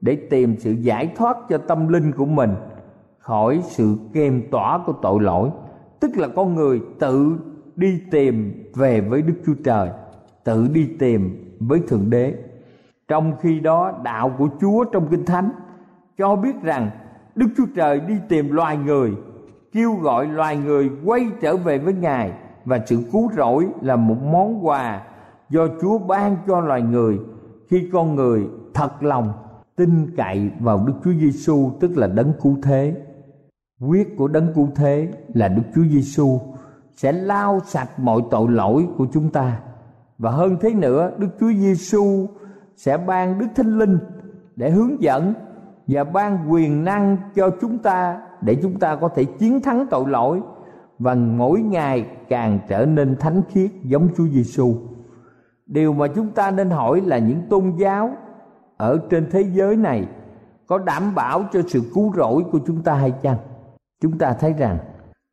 để 0.00 0.16
tìm 0.30 0.56
sự 0.58 0.70
giải 0.70 1.12
thoát 1.16 1.36
cho 1.48 1.58
tâm 1.58 1.88
linh 1.88 2.12
của 2.12 2.26
mình 2.26 2.50
khỏi 3.18 3.60
sự 3.64 3.96
kềm 4.12 4.42
tỏa 4.50 4.78
của 4.86 4.92
tội 5.02 5.22
lỗi. 5.22 5.50
Tức 6.00 6.10
là 6.16 6.28
con 6.28 6.54
người 6.54 6.80
tự 6.98 7.36
đi 7.76 8.00
tìm 8.10 8.64
về 8.74 9.00
với 9.00 9.22
đức 9.22 9.34
chúa 9.46 9.54
trời, 9.64 9.88
tự 10.44 10.68
đi 10.72 10.90
tìm 10.98 11.52
với 11.60 11.80
thượng 11.88 12.10
đế. 12.10 12.34
Trong 13.08 13.32
khi 13.40 13.60
đó, 13.60 14.00
đạo 14.04 14.34
của 14.38 14.48
chúa 14.60 14.84
trong 14.84 15.06
kinh 15.10 15.24
thánh 15.24 15.50
cho 16.18 16.36
biết 16.36 16.62
rằng 16.62 16.90
đức 17.34 17.46
chúa 17.56 17.66
trời 17.74 18.00
đi 18.00 18.14
tìm 18.28 18.52
loài 18.52 18.76
người 18.76 19.12
kêu 19.72 19.94
gọi 19.94 20.26
loài 20.26 20.56
người 20.56 20.90
quay 21.04 21.30
trở 21.40 21.56
về 21.56 21.78
với 21.78 21.94
ngài 21.94 22.32
và 22.64 22.80
sự 22.86 23.02
cứu 23.12 23.30
rỗi 23.36 23.68
là 23.80 23.96
một 23.96 24.16
món 24.22 24.66
quà 24.66 25.02
do 25.50 25.68
Chúa 25.80 25.98
ban 25.98 26.36
cho 26.46 26.60
loài 26.60 26.82
người 26.82 27.18
khi 27.68 27.88
con 27.92 28.14
người 28.14 28.48
thật 28.74 29.02
lòng 29.02 29.32
tin 29.76 30.16
cậy 30.16 30.50
vào 30.60 30.84
Đức 30.86 30.92
Chúa 31.04 31.12
Giêsu 31.12 31.70
tức 31.80 31.96
là 31.96 32.06
đấng 32.06 32.32
cứu 32.42 32.56
thế. 32.62 32.96
Quyết 33.80 34.16
của 34.16 34.28
đấng 34.28 34.54
cứu 34.54 34.68
thế 34.74 35.08
là 35.34 35.48
Đức 35.48 35.62
Chúa 35.74 35.84
Giêsu 35.90 36.40
sẽ 36.96 37.12
lau 37.12 37.60
sạch 37.66 37.98
mọi 37.98 38.22
tội 38.30 38.50
lỗi 38.50 38.86
của 38.98 39.06
chúng 39.12 39.30
ta. 39.30 39.60
Và 40.18 40.30
hơn 40.30 40.56
thế 40.60 40.74
nữa, 40.74 41.10
Đức 41.18 41.28
Chúa 41.40 41.52
Giêsu 41.52 42.26
sẽ 42.76 42.96
ban 42.96 43.38
Đức 43.38 43.46
Thánh 43.54 43.78
Linh 43.78 43.98
để 44.56 44.70
hướng 44.70 45.02
dẫn 45.02 45.34
và 45.86 46.04
ban 46.04 46.52
quyền 46.52 46.84
năng 46.84 47.16
cho 47.34 47.50
chúng 47.60 47.78
ta 47.78 48.20
để 48.40 48.56
chúng 48.62 48.78
ta 48.78 48.96
có 48.96 49.08
thể 49.08 49.24
chiến 49.24 49.60
thắng 49.60 49.86
tội 49.90 50.04
lỗi 50.08 50.40
và 50.98 51.14
mỗi 51.14 51.60
ngày 51.60 52.06
càng 52.28 52.58
trở 52.68 52.86
nên 52.86 53.16
thánh 53.16 53.42
khiết 53.48 53.70
giống 53.82 54.08
Chúa 54.16 54.26
Giêsu 54.26 54.74
điều 55.66 55.92
mà 55.92 56.06
chúng 56.06 56.30
ta 56.30 56.50
nên 56.50 56.70
hỏi 56.70 57.00
là 57.00 57.18
những 57.18 57.42
tôn 57.50 57.72
giáo 57.76 58.10
ở 58.76 58.98
trên 59.10 59.30
thế 59.30 59.42
giới 59.42 59.76
này 59.76 60.08
có 60.66 60.78
đảm 60.78 61.14
bảo 61.14 61.44
cho 61.52 61.60
sự 61.68 61.82
cứu 61.94 62.12
rỗi 62.16 62.44
của 62.52 62.58
chúng 62.66 62.82
ta 62.82 62.94
hay 62.94 63.12
chăng? 63.22 63.36
Chúng 64.02 64.18
ta 64.18 64.32
thấy 64.32 64.52
rằng 64.52 64.78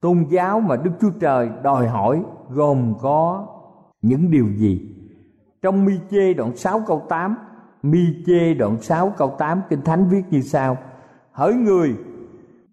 tôn 0.01 0.25
giáo 0.29 0.59
mà 0.59 0.75
đức 0.75 0.91
chúa 1.01 1.09
trời 1.19 1.49
đòi 1.63 1.87
hỏi 1.87 2.23
gồm 2.49 2.93
có 3.01 3.47
những 4.01 4.31
điều 4.31 4.47
gì? 4.55 4.95
Trong 5.61 5.85
mi 5.85 5.93
chê 6.11 6.33
đoạn 6.33 6.55
6 6.55 6.81
câu 6.87 7.05
8 7.09 7.35
mi 7.83 8.05
chê 8.25 8.53
đoạn 8.53 8.81
6 8.81 9.13
câu 9.17 9.35
8 9.37 9.61
kinh 9.69 9.81
thánh 9.81 10.09
viết 10.09 10.21
như 10.29 10.41
sau. 10.41 10.77
Hỡi 11.31 11.53
người, 11.53 11.95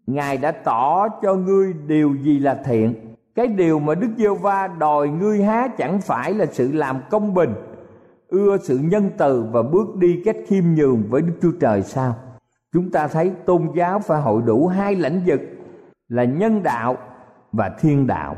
ngài 0.06 0.36
đã 0.36 0.50
tỏ 0.52 1.08
cho 1.22 1.34
ngươi 1.34 1.72
điều 1.72 2.14
gì 2.14 2.38
là 2.38 2.62
thiện? 2.64 2.94
Cái 3.34 3.46
điều 3.46 3.78
mà 3.78 3.94
đức 3.94 4.08
giê 4.16 4.28
va 4.28 4.68
đòi 4.68 5.08
ngươi 5.08 5.42
há 5.42 5.68
chẳng 5.68 6.00
phải 6.00 6.34
là 6.34 6.46
sự 6.46 6.72
làm 6.72 7.00
công 7.10 7.34
bình, 7.34 7.54
ưa 8.28 8.56
sự 8.62 8.78
nhân 8.78 9.10
từ 9.18 9.46
và 9.52 9.62
bước 9.62 9.96
đi 9.96 10.22
cách 10.24 10.36
khiêm 10.46 10.64
nhường 10.74 11.02
với 11.08 11.22
đức 11.22 11.32
chúa 11.42 11.52
trời 11.60 11.82
sao? 11.82 12.14
Chúng 12.72 12.90
ta 12.90 13.08
thấy 13.08 13.32
tôn 13.46 13.62
giáo 13.76 13.98
phải 13.98 14.20
hội 14.20 14.42
đủ 14.46 14.66
hai 14.66 14.94
lãnh 14.94 15.20
vực, 15.26 15.40
là 16.08 16.24
nhân 16.24 16.62
đạo 16.62 16.96
và 17.52 17.68
thiên 17.80 18.06
đạo. 18.06 18.36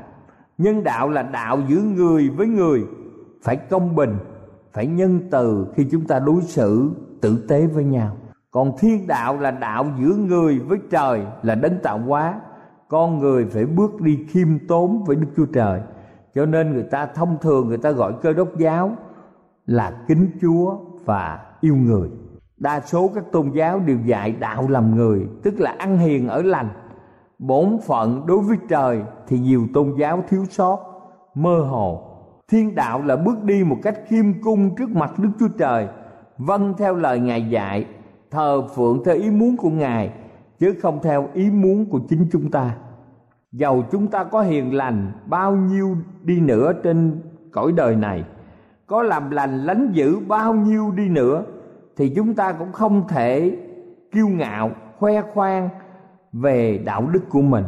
Nhân 0.58 0.84
đạo 0.84 1.10
là 1.10 1.22
đạo 1.22 1.60
giữa 1.68 1.80
người 1.80 2.28
với 2.28 2.46
người, 2.46 2.84
phải 3.42 3.56
công 3.56 3.96
bình 3.96 4.16
phải 4.72 4.86
nhân 4.86 5.20
từ 5.30 5.66
khi 5.74 5.86
chúng 5.90 6.06
ta 6.06 6.18
đối 6.18 6.42
xử 6.42 6.90
tử 7.20 7.44
tế 7.48 7.66
với 7.66 7.84
nhau. 7.84 8.16
Còn 8.50 8.72
thiên 8.78 9.06
đạo 9.06 9.38
là 9.38 9.50
đạo 9.50 9.86
giữa 10.00 10.14
người 10.14 10.58
với 10.58 10.78
trời, 10.90 11.22
là 11.42 11.54
đấng 11.54 11.78
tạo 11.82 11.98
hóa. 11.98 12.40
Con 12.88 13.18
người 13.18 13.46
phải 13.46 13.66
bước 13.66 14.00
đi 14.00 14.26
khiêm 14.28 14.48
tốn 14.68 15.04
với 15.04 15.16
đức 15.16 15.26
chúa 15.36 15.46
trời. 15.46 15.80
Cho 16.34 16.46
nên 16.46 16.72
người 16.72 16.82
ta 16.82 17.06
thông 17.06 17.36
thường 17.40 17.68
người 17.68 17.78
ta 17.78 17.90
gọi 17.90 18.12
cơ 18.22 18.32
đốc 18.32 18.48
giáo 18.58 18.96
là 19.66 20.04
kính 20.08 20.30
chúa 20.40 20.76
và 21.04 21.40
yêu 21.60 21.76
người. 21.76 22.10
Đa 22.56 22.80
số 22.80 23.10
các 23.14 23.24
tôn 23.32 23.50
giáo 23.50 23.80
đều 23.80 23.98
dạy 24.04 24.32
đạo 24.32 24.68
làm 24.68 24.94
người, 24.94 25.26
tức 25.42 25.60
là 25.60 25.74
ăn 25.78 25.98
hiền 25.98 26.28
ở 26.28 26.42
lành. 26.42 26.68
Bổn 27.38 27.78
phận 27.86 28.26
đối 28.26 28.38
với 28.38 28.56
trời 28.68 29.02
thì 29.28 29.38
nhiều 29.38 29.66
tôn 29.74 29.94
giáo 29.98 30.24
thiếu 30.28 30.44
sót, 30.50 30.78
mơ 31.34 31.60
hồ 31.60 32.07
thiên 32.48 32.74
đạo 32.74 33.02
là 33.02 33.16
bước 33.16 33.44
đi 33.44 33.64
một 33.64 33.76
cách 33.82 33.98
khiêm 34.08 34.42
cung 34.42 34.76
trước 34.76 34.90
mặt 34.90 35.18
đức 35.18 35.30
chúa 35.38 35.48
trời 35.58 35.88
vâng 36.38 36.74
theo 36.78 36.94
lời 36.94 37.20
ngài 37.20 37.50
dạy, 37.50 37.86
thờ 38.30 38.62
phượng 38.74 39.02
theo 39.04 39.14
ý 39.14 39.30
muốn 39.30 39.56
của 39.56 39.70
ngài, 39.70 40.12
chứ 40.58 40.74
không 40.82 40.98
theo 41.02 41.28
ý 41.34 41.50
muốn 41.50 41.86
của 41.86 42.00
chính 42.08 42.26
chúng 42.32 42.50
ta. 42.50 42.76
Dầu 43.52 43.84
chúng 43.90 44.06
ta 44.06 44.24
có 44.24 44.42
hiền 44.42 44.74
lành, 44.74 45.12
bao 45.26 45.56
nhiêu 45.56 45.96
đi 46.22 46.40
nữa 46.40 46.72
trên 46.82 47.20
cõi 47.52 47.72
đời 47.72 47.96
này, 47.96 48.24
có 48.86 49.02
làm 49.02 49.30
lành 49.30 49.64
lánh 49.64 49.90
dữ 49.92 50.18
bao 50.28 50.54
nhiêu 50.54 50.90
đi 50.96 51.08
nữa, 51.08 51.44
thì 51.96 52.12
chúng 52.16 52.34
ta 52.34 52.52
cũng 52.52 52.72
không 52.72 53.08
thể 53.08 53.56
kiêu 54.10 54.28
ngạo, 54.28 54.70
khoe 54.98 55.22
khoang 55.22 55.68
về 56.32 56.78
đạo 56.84 57.06
đức 57.12 57.22
của 57.30 57.42
mình. 57.42 57.64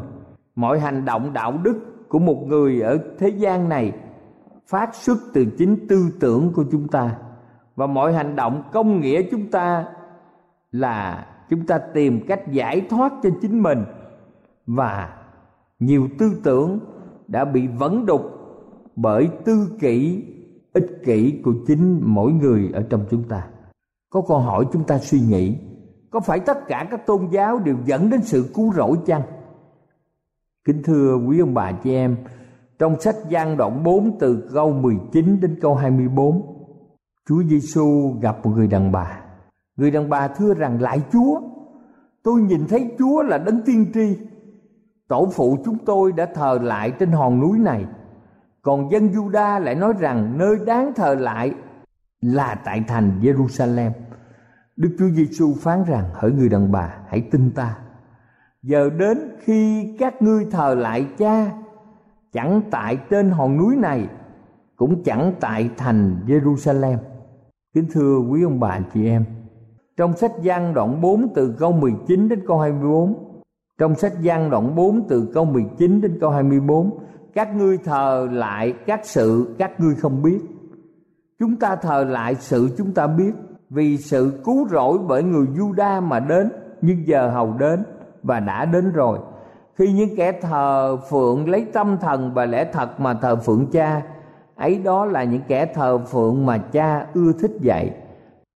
Mọi 0.54 0.80
hành 0.80 1.04
động 1.04 1.32
đạo 1.32 1.52
đức 1.62 2.08
của 2.08 2.18
một 2.18 2.44
người 2.46 2.80
ở 2.80 2.98
thế 3.18 3.28
gian 3.28 3.68
này 3.68 3.92
phát 4.70 4.94
xuất 4.94 5.18
từ 5.32 5.44
chính 5.58 5.86
tư 5.88 6.10
tưởng 6.20 6.52
của 6.52 6.64
chúng 6.72 6.88
ta. 6.88 7.16
Và 7.76 7.86
mọi 7.86 8.12
hành 8.12 8.36
động 8.36 8.62
công 8.72 9.00
nghĩa 9.00 9.22
chúng 9.30 9.50
ta 9.50 9.86
là 10.72 11.26
chúng 11.50 11.66
ta 11.66 11.78
tìm 11.78 12.20
cách 12.28 12.52
giải 12.52 12.86
thoát 12.90 13.12
cho 13.22 13.30
chính 13.42 13.62
mình. 13.62 13.84
Và 14.66 15.16
nhiều 15.78 16.08
tư 16.18 16.40
tưởng 16.42 16.78
đã 17.28 17.44
bị 17.44 17.66
vấn 17.66 18.06
đục 18.06 18.22
bởi 18.96 19.28
tư 19.44 19.76
kỷ, 19.80 20.24
ích 20.72 21.02
kỷ 21.04 21.40
của 21.44 21.54
chính 21.66 22.00
mỗi 22.04 22.32
người 22.32 22.70
ở 22.72 22.82
trong 22.90 23.04
chúng 23.10 23.22
ta. 23.22 23.46
Có 24.10 24.22
câu 24.28 24.38
hỏi 24.38 24.64
chúng 24.72 24.84
ta 24.84 24.98
suy 24.98 25.20
nghĩ, 25.20 25.56
có 26.10 26.20
phải 26.20 26.40
tất 26.40 26.58
cả 26.66 26.88
các 26.90 27.06
tôn 27.06 27.28
giáo 27.30 27.58
đều 27.58 27.76
dẫn 27.84 28.10
đến 28.10 28.22
sự 28.22 28.50
cứu 28.54 28.72
rỗi 28.72 28.96
chăng? 29.06 29.22
Kính 30.64 30.82
thưa 30.84 31.16
quý 31.16 31.38
ông 31.40 31.54
bà, 31.54 31.72
chị 31.72 31.94
em 31.94 32.16
trong 32.80 33.00
sách 33.00 33.16
Giăng 33.28 33.56
đoạn 33.56 33.82
4 33.84 34.18
từ 34.20 34.48
câu 34.54 34.72
19 34.72 35.40
đến 35.40 35.58
câu 35.60 35.74
24 35.74 36.42
Chúa 37.28 37.42
Giêsu 37.42 38.16
gặp 38.22 38.36
một 38.42 38.50
người 38.50 38.66
đàn 38.66 38.92
bà. 38.92 39.20
Người 39.76 39.90
đàn 39.90 40.08
bà 40.08 40.28
thưa 40.28 40.54
rằng, 40.54 40.80
lại 40.80 41.02
Chúa, 41.12 41.40
Tôi 42.22 42.40
nhìn 42.40 42.66
thấy 42.68 42.90
Chúa 42.98 43.22
là 43.22 43.38
đấng 43.38 43.62
tiên 43.62 43.90
tri. 43.94 44.18
Tổ 45.08 45.28
phụ 45.34 45.58
chúng 45.64 45.78
tôi 45.86 46.12
đã 46.12 46.26
thờ 46.34 46.58
lại 46.62 46.92
trên 46.98 47.12
hòn 47.12 47.40
núi 47.40 47.58
này. 47.58 47.84
Còn 48.62 48.92
dân 48.92 49.08
Juda 49.08 49.60
lại 49.60 49.74
nói 49.74 49.92
rằng, 49.98 50.38
nơi 50.38 50.56
đáng 50.66 50.92
thờ 50.96 51.14
lại 51.14 51.54
là 52.20 52.54
tại 52.54 52.84
thành 52.88 53.20
Jerusalem 53.22 53.90
Đức 54.76 54.96
Chúa 54.98 55.08
Giêsu 55.08 55.54
phán 55.60 55.84
rằng, 55.84 56.04
hỡi 56.12 56.32
người 56.32 56.48
đàn 56.48 56.72
bà, 56.72 56.94
hãy 57.08 57.20
tin 57.30 57.50
ta. 57.50 57.76
Giờ 58.62 58.90
đến 58.90 59.18
khi 59.40 59.90
các 59.98 60.22
ngươi 60.22 60.46
thờ 60.50 60.74
lại 60.74 61.06
cha 61.18 61.50
Chẳng 62.32 62.62
tại 62.70 62.98
trên 63.10 63.30
hòn 63.30 63.56
núi 63.56 63.76
này, 63.76 64.08
Cũng 64.76 65.02
chẳng 65.02 65.32
tại 65.40 65.70
thành 65.76 66.16
Jerusalem. 66.26 66.96
Kính 67.74 67.86
thưa 67.92 68.18
quý 68.18 68.42
ông 68.42 68.60
bà 68.60 68.80
chị 68.94 69.06
em, 69.06 69.24
Trong 69.96 70.16
sách 70.16 70.32
Giăng 70.42 70.74
đoạn 70.74 71.00
4 71.00 71.28
từ 71.34 71.54
câu 71.58 71.72
19 71.72 72.28
đến 72.28 72.40
câu 72.46 72.58
24 72.58 73.14
Trong 73.78 73.94
sách 73.94 74.12
Giăng 74.20 74.50
đoạn 74.50 74.74
4 74.74 75.06
từ 75.08 75.30
câu 75.34 75.44
19 75.44 76.00
đến 76.00 76.18
câu 76.20 76.30
24 76.30 76.98
Các 77.34 77.56
ngươi 77.56 77.78
thờ 77.78 78.28
lại 78.32 78.74
các 78.86 79.00
sự 79.04 79.54
các 79.58 79.80
ngươi 79.80 79.94
không 79.94 80.22
biết. 80.22 80.40
Chúng 81.38 81.56
ta 81.56 81.76
thờ 81.76 82.04
lại 82.04 82.34
sự 82.34 82.68
chúng 82.78 82.92
ta 82.94 83.06
biết, 83.06 83.32
Vì 83.70 83.96
sự 83.96 84.40
cứu 84.44 84.68
rỗi 84.68 84.98
bởi 85.08 85.22
người 85.22 85.46
Juda 85.46 86.02
mà 86.02 86.20
đến, 86.20 86.50
Nhưng 86.82 87.06
giờ 87.06 87.30
hầu 87.30 87.52
đến 87.58 87.82
và 88.22 88.40
đã 88.40 88.64
đến 88.64 88.92
rồi. 88.92 89.18
Khi 89.74 89.92
những 89.92 90.16
kẻ 90.16 90.32
thờ 90.32 90.96
phượng 91.10 91.48
lấy 91.50 91.66
tâm 91.72 91.98
thần 92.00 92.34
và 92.34 92.46
lẽ 92.46 92.64
thật 92.72 93.00
mà 93.00 93.14
thờ 93.14 93.36
phượng 93.36 93.66
cha, 93.72 94.02
ấy 94.56 94.78
đó 94.78 95.04
là 95.04 95.24
những 95.24 95.42
kẻ 95.48 95.66
thờ 95.66 95.98
phượng 95.98 96.46
mà 96.46 96.58
cha 96.58 97.06
ưa 97.14 97.32
thích 97.32 97.52
dạy. 97.60 97.94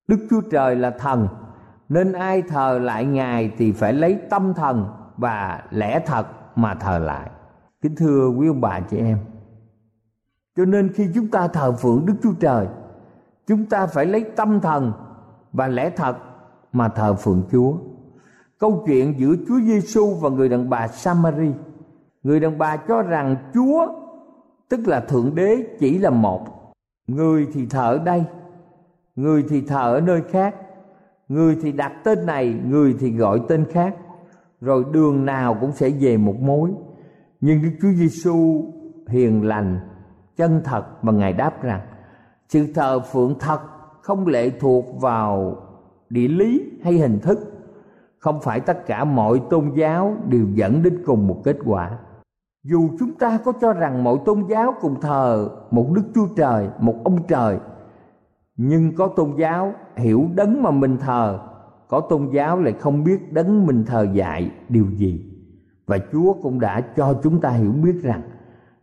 Đức 0.08 0.26
chúa 0.30 0.40
trời 0.50 0.76
là 0.76 0.90
thần, 0.90 1.28
nên 1.88 2.12
ai 2.12 2.42
thờ 2.42 2.78
lại 2.82 3.04
ngài 3.04 3.50
thì 3.58 3.72
phải 3.72 3.92
lấy 3.92 4.18
tâm 4.30 4.54
thần 4.54 4.86
và 5.16 5.62
lẽ 5.70 6.00
thật 6.06 6.26
mà 6.56 6.74
thờ 6.74 6.98
lại. 6.98 7.30
Kính 7.82 7.96
thưa 7.96 8.28
quý 8.28 8.48
ông 8.48 8.60
bà 8.60 8.80
chị 8.80 8.96
em, 8.98 9.18
cho 10.56 10.64
nên 10.64 10.92
khi 10.92 11.08
chúng 11.14 11.28
ta 11.28 11.48
thờ 11.48 11.72
phượng 11.72 12.06
đức 12.06 12.14
chúa 12.22 12.32
trời, 12.40 12.66
chúng 13.46 13.66
ta 13.66 13.86
phải 13.86 14.06
lấy 14.06 14.24
tâm 14.36 14.60
thần 14.60 14.92
và 15.52 15.68
lẽ 15.68 15.90
thật 15.90 16.16
mà 16.72 16.88
thờ 16.88 17.14
phượng 17.14 17.42
chúa 17.52 17.72
câu 18.58 18.82
chuyện 18.86 19.14
giữa 19.18 19.34
chúa 19.48 19.60
giêsu 19.60 20.14
và 20.14 20.28
người 20.28 20.48
đàn 20.48 20.70
bà 20.70 20.88
samari. 20.88 21.50
Người 22.22 22.40
đàn 22.40 22.58
bà 22.58 22.76
cho 22.76 23.02
rằng 23.02 23.36
chúa, 23.54 23.86
tức 24.68 24.88
là 24.88 25.00
thượng 25.00 25.34
đế, 25.34 25.66
chỉ 25.78 25.98
là 25.98 26.10
một. 26.10 26.46
Người 27.06 27.46
thì 27.52 27.66
thờ 27.66 27.92
ở 27.92 27.98
đây, 27.98 28.24
người 29.16 29.44
thì 29.48 29.60
thờ 29.60 29.94
ở 29.94 30.00
nơi 30.00 30.22
khác. 30.30 30.54
Người 31.28 31.58
thì 31.62 31.72
đặt 31.72 31.92
tên 32.04 32.26
này, 32.26 32.54
người 32.66 32.96
thì 33.00 33.10
gọi 33.10 33.40
tên 33.48 33.64
khác. 33.70 33.96
Rồi 34.60 34.84
đường 34.92 35.24
nào 35.24 35.56
cũng 35.60 35.72
sẽ 35.72 35.90
về 35.90 36.16
một 36.16 36.36
mối. 36.40 36.70
Nhưng 37.40 37.62
đức 37.62 37.70
chúa 37.82 37.92
giêsu 37.92 38.64
hiền 39.08 39.46
lành, 39.46 39.80
chân 40.36 40.60
thật 40.64 40.84
và 41.02 41.12
ngài 41.12 41.32
đáp 41.32 41.62
rằng, 41.62 41.80
sự 42.48 42.72
thờ 42.74 43.00
phượng 43.00 43.38
thật 43.38 43.60
không 44.02 44.26
lệ 44.26 44.50
thuộc 44.60 45.00
vào 45.00 45.56
địa 46.10 46.28
lý 46.28 46.70
hay 46.82 46.92
hình 46.92 47.18
thức 47.18 47.53
không 48.24 48.40
phải 48.40 48.60
tất 48.60 48.86
cả 48.86 49.04
mọi 49.04 49.42
tôn 49.50 49.70
giáo 49.74 50.16
đều 50.28 50.46
dẫn 50.54 50.82
đến 50.82 51.02
cùng 51.06 51.26
một 51.26 51.40
kết 51.44 51.56
quả. 51.64 51.98
Dù 52.62 52.88
chúng 52.98 53.14
ta 53.14 53.38
có 53.44 53.52
cho 53.60 53.72
rằng 53.72 54.04
mọi 54.04 54.16
tôn 54.24 54.44
giáo 54.48 54.74
cùng 54.80 55.00
thờ 55.00 55.48
một 55.70 55.86
đức 55.94 56.02
chúa 56.14 56.26
trời, 56.36 56.68
một 56.78 56.94
ông 57.04 57.26
trời, 57.28 57.58
nhưng 58.56 58.94
có 58.96 59.06
tôn 59.06 59.32
giáo 59.36 59.72
hiểu 59.96 60.24
đấng 60.34 60.62
mà 60.62 60.70
mình 60.70 60.96
thờ, 60.96 61.40
có 61.88 62.00
tôn 62.00 62.30
giáo 62.32 62.58
lại 62.58 62.72
không 62.72 63.04
biết 63.04 63.32
đấng 63.32 63.66
mình 63.66 63.84
thờ 63.84 64.06
dạy 64.12 64.50
điều 64.68 64.86
gì. 64.96 65.24
Và 65.86 65.98
chúa 66.12 66.32
cũng 66.42 66.60
đã 66.60 66.80
cho 66.80 67.14
chúng 67.22 67.40
ta 67.40 67.50
hiểu 67.50 67.72
biết 67.72 68.02
rằng 68.02 68.22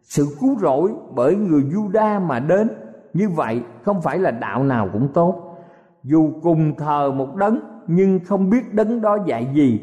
sự 0.02 0.26
cứu 0.40 0.58
rỗi 0.60 0.92
bởi 1.16 1.36
người 1.36 1.62
Juda 1.62 2.28
mà 2.28 2.40
đến 2.40 2.70
như 3.14 3.30
vậy 3.30 3.62
không 3.84 4.02
phải 4.02 4.20
là 4.20 4.32
đạo 4.32 4.64
nào 4.64 4.90
cũng 4.94 5.08
tốt. 5.14 5.58
Dù 6.04 6.32
cùng 6.42 6.76
thờ 6.78 7.12
một 7.12 7.36
đấng 7.36 7.72
nhưng 7.92 8.20
không 8.26 8.50
biết 8.50 8.74
đấng 8.74 9.02
đó 9.02 9.18
dạy 9.26 9.48
gì, 9.54 9.82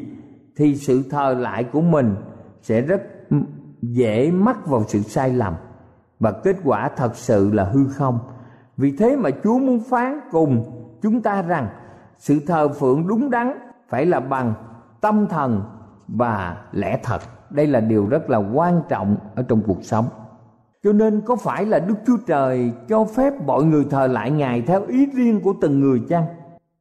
thì 0.55 0.75
sự 0.75 1.03
thờ 1.09 1.35
lại 1.39 1.63
của 1.63 1.81
mình 1.81 2.15
sẽ 2.61 2.81
rất 2.81 3.01
dễ 3.81 4.31
mắc 4.31 4.67
vào 4.67 4.83
sự 4.87 4.99
sai 4.99 5.33
lầm. 5.33 5.53
Và 6.19 6.31
kết 6.31 6.55
quả 6.63 6.89
thật 6.95 7.15
sự 7.15 7.51
là 7.53 7.63
hư 7.63 7.87
không. 7.87 8.19
Vì 8.77 8.91
thế 8.97 9.15
mà 9.15 9.29
chúa 9.43 9.59
muốn 9.59 9.79
phán 9.89 10.19
cùng 10.31 10.71
chúng 11.01 11.21
ta 11.21 11.41
rằng, 11.41 11.67
sự 12.17 12.39
thờ 12.47 12.67
phượng 12.67 13.07
đúng 13.07 13.29
đắn 13.29 13.53
phải 13.89 14.05
là 14.05 14.19
bằng 14.19 14.53
tâm 15.01 15.27
thần 15.27 15.63
và 16.07 16.57
lẽ 16.71 16.99
thật. 17.03 17.21
Đây 17.49 17.67
là 17.67 17.79
điều 17.79 18.07
rất 18.07 18.29
là 18.29 18.37
quan 18.37 18.81
trọng 18.89 19.17
ở 19.35 19.43
trong 19.43 19.61
cuộc 19.67 19.83
sống. 19.83 20.05
Cho 20.83 20.93
nên 20.93 21.21
có 21.21 21.35
phải 21.35 21.65
là 21.65 21.79
đức 21.79 21.95
chúa 22.07 22.17
trời 22.27 22.71
cho 22.87 23.05
phép 23.05 23.33
mọi 23.45 23.63
người 23.63 23.85
thờ 23.89 24.07
lại 24.07 24.31
ngài 24.31 24.61
theo 24.61 24.85
ý 24.85 25.05
riêng 25.05 25.41
của 25.41 25.53
từng 25.61 25.79
người 25.79 26.01
chăng? 26.09 26.25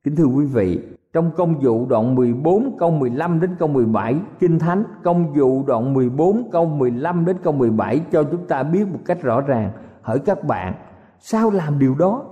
Kính 0.05 0.17
thưa 0.17 0.25
quý 0.25 0.45
vị 0.45 0.81
trong 1.13 1.31
công 1.37 1.61
vụ 1.61 1.87
đoạn 1.87 2.15
14 2.15 2.77
câu 2.79 2.91
15 2.91 3.41
đến 3.41 3.51
câu 3.59 3.69
17 3.69 4.17
Kinh 4.39 4.59
Thánh, 4.59 4.85
công 5.03 5.33
vụ 5.33 5.65
đoạn 5.67 5.95
14 5.95 6.51
câu 6.53 6.67
15 6.67 7.25
đến 7.25 7.37
câu 7.43 7.53
17 7.53 8.01
cho 8.13 8.23
chúng 8.23 8.47
ta 8.47 8.63
biết 8.63 8.89
một 8.93 8.99
cách 9.05 9.23
rõ 9.23 9.41
ràng. 9.41 9.71
Hỏi 10.03 10.19
các 10.19 10.45
bạn, 10.45 10.75
sao 11.19 11.51
làm 11.51 11.79
điều 11.79 11.95
đó? 11.95 12.25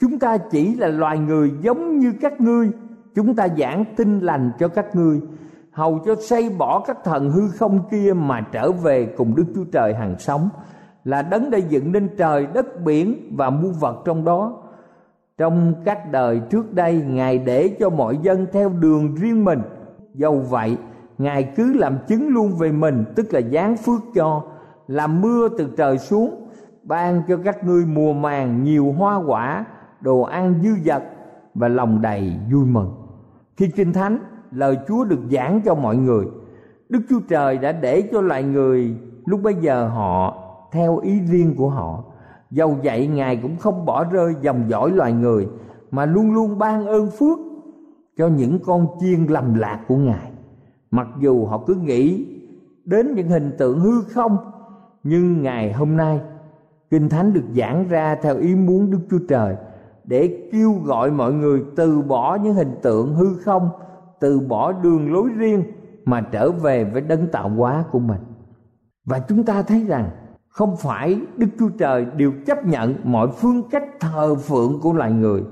Chúng 0.00 0.18
ta 0.18 0.36
chỉ 0.38 0.74
là 0.74 0.88
loài 0.88 1.18
người 1.18 1.52
giống 1.60 1.98
như 1.98 2.12
các 2.20 2.40
ngươi. 2.40 2.70
Chúng 3.14 3.34
ta 3.34 3.48
giảng 3.58 3.84
tin 3.96 4.20
lành 4.20 4.50
cho 4.58 4.68
các 4.68 4.96
ngươi. 4.96 5.20
Hầu 5.72 5.98
cho 5.98 6.14
xây 6.14 6.50
bỏ 6.58 6.80
các 6.86 6.98
thần 7.04 7.30
hư 7.30 7.48
không 7.48 7.80
kia 7.90 8.12
mà 8.16 8.40
trở 8.52 8.72
về 8.72 9.14
cùng 9.16 9.36
Đức 9.36 9.44
Chúa 9.54 9.64
Trời 9.72 9.94
hàng 9.94 10.18
sống. 10.18 10.48
Là 11.04 11.22
đấng 11.22 11.50
đã 11.50 11.58
dựng 11.58 11.92
nên 11.92 12.08
trời, 12.18 12.46
đất, 12.46 12.84
biển 12.84 13.36
và 13.36 13.50
muôn 13.50 13.72
vật 13.72 14.02
trong 14.04 14.24
đó 14.24 14.62
trong 15.38 15.74
các 15.84 16.12
đời 16.12 16.40
trước 16.50 16.74
đây, 16.74 17.02
ngài 17.08 17.38
để 17.38 17.76
cho 17.80 17.90
mọi 17.90 18.18
dân 18.22 18.46
theo 18.52 18.68
đường 18.68 19.14
riêng 19.14 19.44
mình. 19.44 19.60
Dầu 20.14 20.38
vậy, 20.38 20.76
ngài 21.18 21.42
cứ 21.56 21.72
làm 21.74 21.98
chứng 22.08 22.28
luôn 22.28 22.52
về 22.58 22.72
mình, 22.72 23.04
tức 23.16 23.26
là 23.34 23.40
giáng 23.52 23.76
phước 23.76 24.00
cho, 24.14 24.42
làm 24.88 25.20
mưa 25.20 25.48
từ 25.58 25.68
trời 25.76 25.98
xuống, 25.98 26.48
ban 26.82 27.22
cho 27.28 27.36
các 27.44 27.64
ngươi 27.64 27.86
mùa 27.86 28.12
màng 28.12 28.64
nhiều 28.64 28.94
hoa 28.98 29.16
quả, 29.16 29.64
đồ 30.00 30.22
ăn 30.22 30.54
dư 30.62 30.70
dật 30.84 31.02
và 31.54 31.68
lòng 31.68 32.02
đầy 32.02 32.32
vui 32.52 32.64
mừng. 32.66 32.94
Khi 33.56 33.68
kinh 33.68 33.92
thánh, 33.92 34.18
lời 34.50 34.78
chúa 34.88 35.04
được 35.04 35.20
giảng 35.30 35.60
cho 35.64 35.74
mọi 35.74 35.96
người, 35.96 36.26
đức 36.88 37.00
chúa 37.10 37.20
trời 37.28 37.58
đã 37.58 37.72
để 37.72 38.08
cho 38.12 38.20
loài 38.20 38.42
người 38.42 38.96
lúc 39.26 39.40
bấy 39.42 39.54
giờ 39.60 39.88
họ 39.88 40.44
theo 40.72 40.98
ý 40.98 41.20
riêng 41.20 41.54
của 41.56 41.68
họ 41.68 42.04
dầu 42.50 42.78
vậy 42.84 43.06
ngài 43.06 43.36
cũng 43.36 43.56
không 43.56 43.86
bỏ 43.86 44.04
rơi 44.04 44.34
dòng 44.40 44.64
dõi 44.68 44.90
loài 44.90 45.12
người, 45.12 45.48
mà 45.90 46.06
luôn 46.06 46.34
luôn 46.34 46.58
ban 46.58 46.86
ơn 46.86 47.10
phước 47.10 47.38
cho 48.16 48.28
những 48.28 48.58
con 48.64 48.86
chiên 49.00 49.26
lầm 49.26 49.54
lạc 49.54 49.80
của 49.88 49.96
ngài. 49.96 50.30
Mặc 50.90 51.08
dù 51.20 51.46
họ 51.46 51.64
cứ 51.66 51.74
nghĩ 51.74 52.26
đến 52.84 53.14
những 53.14 53.28
hình 53.28 53.50
tượng 53.58 53.80
hư 53.80 54.02
không, 54.02 54.36
nhưng 55.04 55.42
ngày 55.42 55.72
hôm 55.72 55.96
nay, 55.96 56.20
kinh 56.90 57.08
thánh 57.08 57.32
được 57.32 57.44
giảng 57.56 57.88
ra 57.88 58.14
theo 58.14 58.36
ý 58.36 58.54
muốn 58.54 58.90
đức 58.90 59.00
chúa 59.10 59.18
trời 59.28 59.56
để 60.04 60.48
kêu 60.52 60.72
gọi 60.84 61.10
mọi 61.10 61.32
người 61.32 61.62
từ 61.76 62.02
bỏ 62.02 62.38
những 62.42 62.54
hình 62.54 62.74
tượng 62.82 63.14
hư 63.14 63.34
không, 63.34 63.70
từ 64.20 64.40
bỏ 64.40 64.72
đường 64.72 65.12
lối 65.12 65.28
riêng 65.36 65.62
mà 66.04 66.20
trở 66.20 66.50
về 66.50 66.84
với 66.84 67.00
đấng 67.00 67.26
tạo 67.26 67.48
hóa 67.48 67.84
của 67.90 67.98
mình. 67.98 68.20
Và 69.04 69.18
chúng 69.18 69.44
ta 69.44 69.62
thấy 69.62 69.84
rằng 69.84 70.10
không 70.58 70.76
phải 70.76 71.20
đức 71.36 71.46
chúa 71.58 71.68
trời 71.78 72.06
đều 72.16 72.32
chấp 72.46 72.66
nhận 72.66 72.94
mọi 73.04 73.28
phương 73.28 73.62
cách 73.70 73.84
thờ 74.00 74.34
phượng 74.34 74.80
của 74.82 74.92
loài 74.92 75.12
người. 75.12 75.42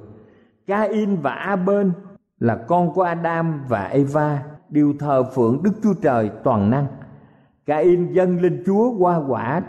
Cain 0.66 1.16
và 1.16 1.30
Abel 1.30 1.88
là 2.38 2.56
con 2.56 2.92
của 2.92 3.02
Adam 3.02 3.60
và 3.68 3.84
Eva 3.84 4.42
đều 4.68 4.92
thờ 4.98 5.22
phượng 5.34 5.62
Đức 5.62 5.70
Chúa 5.82 5.94
Trời 6.02 6.30
toàn 6.44 6.70
năng. 6.70 6.86
Cain 7.66 8.12
dâng 8.12 8.40
lên 8.40 8.62
Chúa 8.66 8.96
qua 8.98 9.20
quả, 9.28 9.62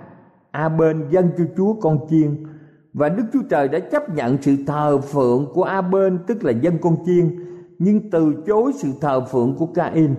Abel 0.52 0.98
dâng 1.10 1.30
cho 1.38 1.44
Chúa 1.58 1.74
con 1.74 2.00
chiên. 2.10 2.46
Và 2.94 3.10
Đức 3.10 3.24
Chúa 3.34 3.44
Trời 3.50 3.68
đã 3.68 3.80
chấp 3.80 4.10
nhận 4.10 4.38
sự 4.42 4.56
thờ 4.68 4.98
phượng 4.98 5.48
của 5.54 5.64
Abel 5.64 6.14
tức 6.28 6.44
là 6.44 6.52
dân 6.52 6.78
con 6.82 6.96
chiên 7.06 7.46
nhưng 7.80 8.12
từ 8.12 8.44
chối 8.48 8.72
sự 8.76 8.90
thờ 9.02 9.22
phượng 9.32 9.56
của 9.58 9.66
Cain. 9.66 10.16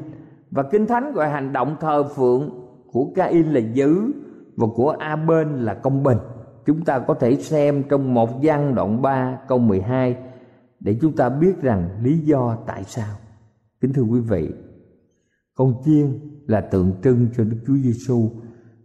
Và 0.51 0.63
Kinh 0.63 0.87
Thánh 0.87 1.13
gọi 1.13 1.29
hành 1.29 1.53
động 1.53 1.77
thờ 1.81 2.05
phượng 2.05 2.51
của 2.93 3.07
Cain 3.15 3.47
là 3.47 3.61
giữ 3.61 4.13
và 4.59 4.67
của 4.75 4.91
a 4.91 5.17
bên 5.17 5.49
là 5.49 5.75
công 5.75 6.03
bình. 6.03 6.19
Chúng 6.67 6.85
ta 6.85 6.99
có 6.99 7.15
thể 7.15 7.37
xem 7.37 7.83
trong 7.89 8.15
một 8.15 8.31
văn 8.43 8.75
đoạn 8.75 9.03
3 9.03 9.39
câu 9.49 9.59
12 9.59 10.17
để 10.81 10.99
chúng 11.01 11.17
ta 11.17 11.29
biết 11.29 11.63
rằng 11.63 11.89
lý 12.03 12.19
do 12.19 12.57
tại 12.67 12.85
sao. 12.85 13.17
Kính 13.81 13.93
thưa 13.93 14.03
quý 14.03 14.21
vị, 14.21 14.51
con 15.55 15.75
chiên 15.85 16.21
là 16.47 16.61
tượng 16.61 16.93
trưng 17.03 17.27
cho 17.37 17.45
Đức 17.45 17.57
Chúa 17.67 17.75
Giêsu. 17.75 18.31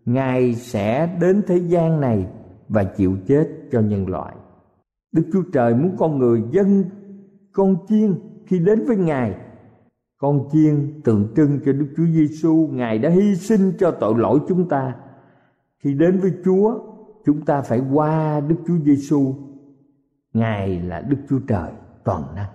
Ngài 0.05 0.55
sẽ 0.55 1.17
đến 1.21 1.41
thế 1.47 1.57
gian 1.57 2.01
này 2.01 2.27
và 2.69 2.83
chịu 2.83 3.17
chết 3.27 3.47
cho 3.71 3.79
nhân 3.79 4.07
loại. 4.07 4.35
Đức 5.11 5.23
Chúa 5.33 5.43
Trời 5.53 5.75
muốn 5.75 5.95
con 5.97 6.19
người 6.19 6.43
dân 6.51 6.83
con 7.51 7.75
chiên 7.87 8.13
khi 8.45 8.59
đến 8.59 8.85
với 8.87 8.97
Ngài. 8.97 9.35
Con 10.17 10.49
chiên 10.51 11.01
tượng 11.03 11.27
trưng 11.35 11.59
cho 11.65 11.73
Đức 11.73 11.87
Chúa 11.97 12.05
Giêsu, 12.05 12.69
Ngài 12.71 12.97
đã 12.97 13.09
hy 13.09 13.35
sinh 13.35 13.71
cho 13.79 13.91
tội 13.91 14.13
lỗi 14.17 14.39
chúng 14.47 14.69
ta. 14.69 14.95
Khi 15.83 15.93
đến 15.93 16.19
với 16.19 16.31
Chúa, 16.45 16.79
chúng 17.25 17.45
ta 17.45 17.61
phải 17.61 17.81
qua 17.93 18.39
Đức 18.39 18.55
Chúa 18.67 18.77
Giêsu. 18.85 19.35
Ngài 20.33 20.81
là 20.81 21.01
Đức 21.01 21.17
Chúa 21.29 21.39
Trời 21.47 21.71
toàn 22.03 22.35
năng. 22.35 22.49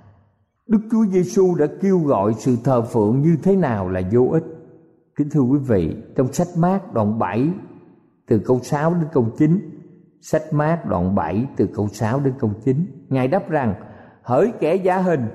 Đức 0.67 0.79
Chúa 0.91 1.07
Giêsu 1.07 1.55
đã 1.55 1.67
kêu 1.81 1.99
gọi 1.99 2.35
sự 2.35 2.57
thờ 2.65 2.83
phượng 2.83 3.23
như 3.23 3.37
thế 3.43 3.57
nào 3.57 3.89
là 3.89 4.03
vô 4.13 4.29
ích. 4.33 4.45
Kính 5.17 5.29
thưa 5.31 5.41
quý 5.41 5.59
vị, 5.59 5.97
trong 6.17 6.33
sách 6.33 6.49
mát 6.59 6.95
đoạn 6.95 7.19
7 7.19 7.49
từ 8.27 8.39
câu 8.39 8.61
6 8.63 8.95
đến 8.95 9.05
câu 9.13 9.27
9, 9.39 9.61
sách 10.21 10.53
mát 10.53 10.87
đoạn 10.87 11.15
7 11.15 11.47
từ 11.57 11.67
câu 11.75 11.89
6 11.89 12.21
đến 12.21 12.35
câu 12.39 12.51
9, 12.65 12.77
Ngài 13.09 13.29
đáp 13.29 13.51
rằng: 13.51 13.75
Hỡi 14.23 14.53
kẻ 14.61 14.75
giả 14.75 14.99
hình, 14.99 15.27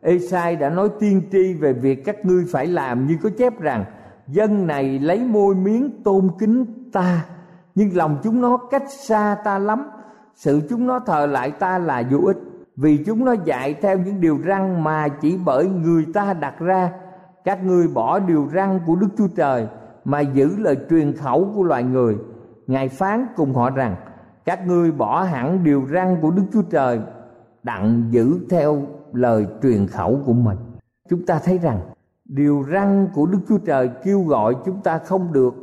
Esai 0.00 0.56
đã 0.56 0.70
nói 0.70 0.88
tiên 1.00 1.22
tri 1.32 1.54
về 1.54 1.72
việc 1.72 2.04
các 2.04 2.24
ngươi 2.24 2.44
phải 2.52 2.66
làm 2.66 3.06
như 3.06 3.16
có 3.22 3.30
chép 3.38 3.60
rằng 3.60 3.84
dân 4.28 4.66
này 4.66 4.98
lấy 4.98 5.24
môi 5.24 5.54
miếng 5.54 6.02
tôn 6.02 6.28
kính 6.38 6.64
ta 6.92 7.24
nhưng 7.74 7.96
lòng 7.96 8.18
chúng 8.22 8.40
nó 8.40 8.56
cách 8.56 8.90
xa 8.90 9.36
ta 9.44 9.58
lắm. 9.58 9.84
Sự 10.34 10.60
chúng 10.70 10.86
nó 10.86 10.98
thờ 10.98 11.26
lại 11.26 11.50
ta 11.50 11.78
là 11.78 12.02
vô 12.10 12.18
ích. 12.26 12.36
Vì 12.76 13.04
chúng 13.06 13.24
nó 13.24 13.34
dạy 13.44 13.74
theo 13.74 13.98
những 13.98 14.20
điều 14.20 14.38
răn 14.46 14.84
mà 14.84 15.08
chỉ 15.08 15.38
bởi 15.44 15.68
người 15.68 16.06
ta 16.14 16.32
đặt 16.32 16.58
ra. 16.58 16.92
Các 17.44 17.64
ngươi 17.64 17.88
bỏ 17.88 18.18
điều 18.18 18.48
răn 18.54 18.80
của 18.86 18.96
đức 18.96 19.08
chúa 19.18 19.28
trời 19.36 19.66
mà 20.04 20.20
giữ 20.20 20.56
lời 20.56 20.76
truyền 20.90 21.12
khẩu 21.16 21.52
của 21.54 21.62
loài 21.62 21.82
người. 21.82 22.16
Ngài 22.66 22.88
phán 22.88 23.26
cùng 23.36 23.54
họ 23.54 23.70
rằng, 23.70 23.96
các 24.44 24.66
ngươi 24.66 24.92
bỏ 24.92 25.22
hẳn 25.22 25.64
điều 25.64 25.86
răn 25.92 26.16
của 26.22 26.30
đức 26.30 26.42
chúa 26.52 26.62
trời 26.62 27.00
đặng 27.62 28.04
giữ 28.10 28.38
theo 28.50 28.82
lời 29.12 29.46
truyền 29.62 29.86
khẩu 29.86 30.18
của 30.26 30.32
mình. 30.32 30.58
Chúng 31.08 31.26
ta 31.26 31.40
thấy 31.44 31.58
rằng, 31.58 31.80
điều 32.24 32.64
răn 32.72 33.08
của 33.14 33.26
đức 33.26 33.38
chúa 33.48 33.58
trời 33.58 33.90
kêu 34.04 34.22
gọi 34.22 34.56
chúng 34.64 34.80
ta 34.80 34.98
không 34.98 35.32
được 35.32 35.54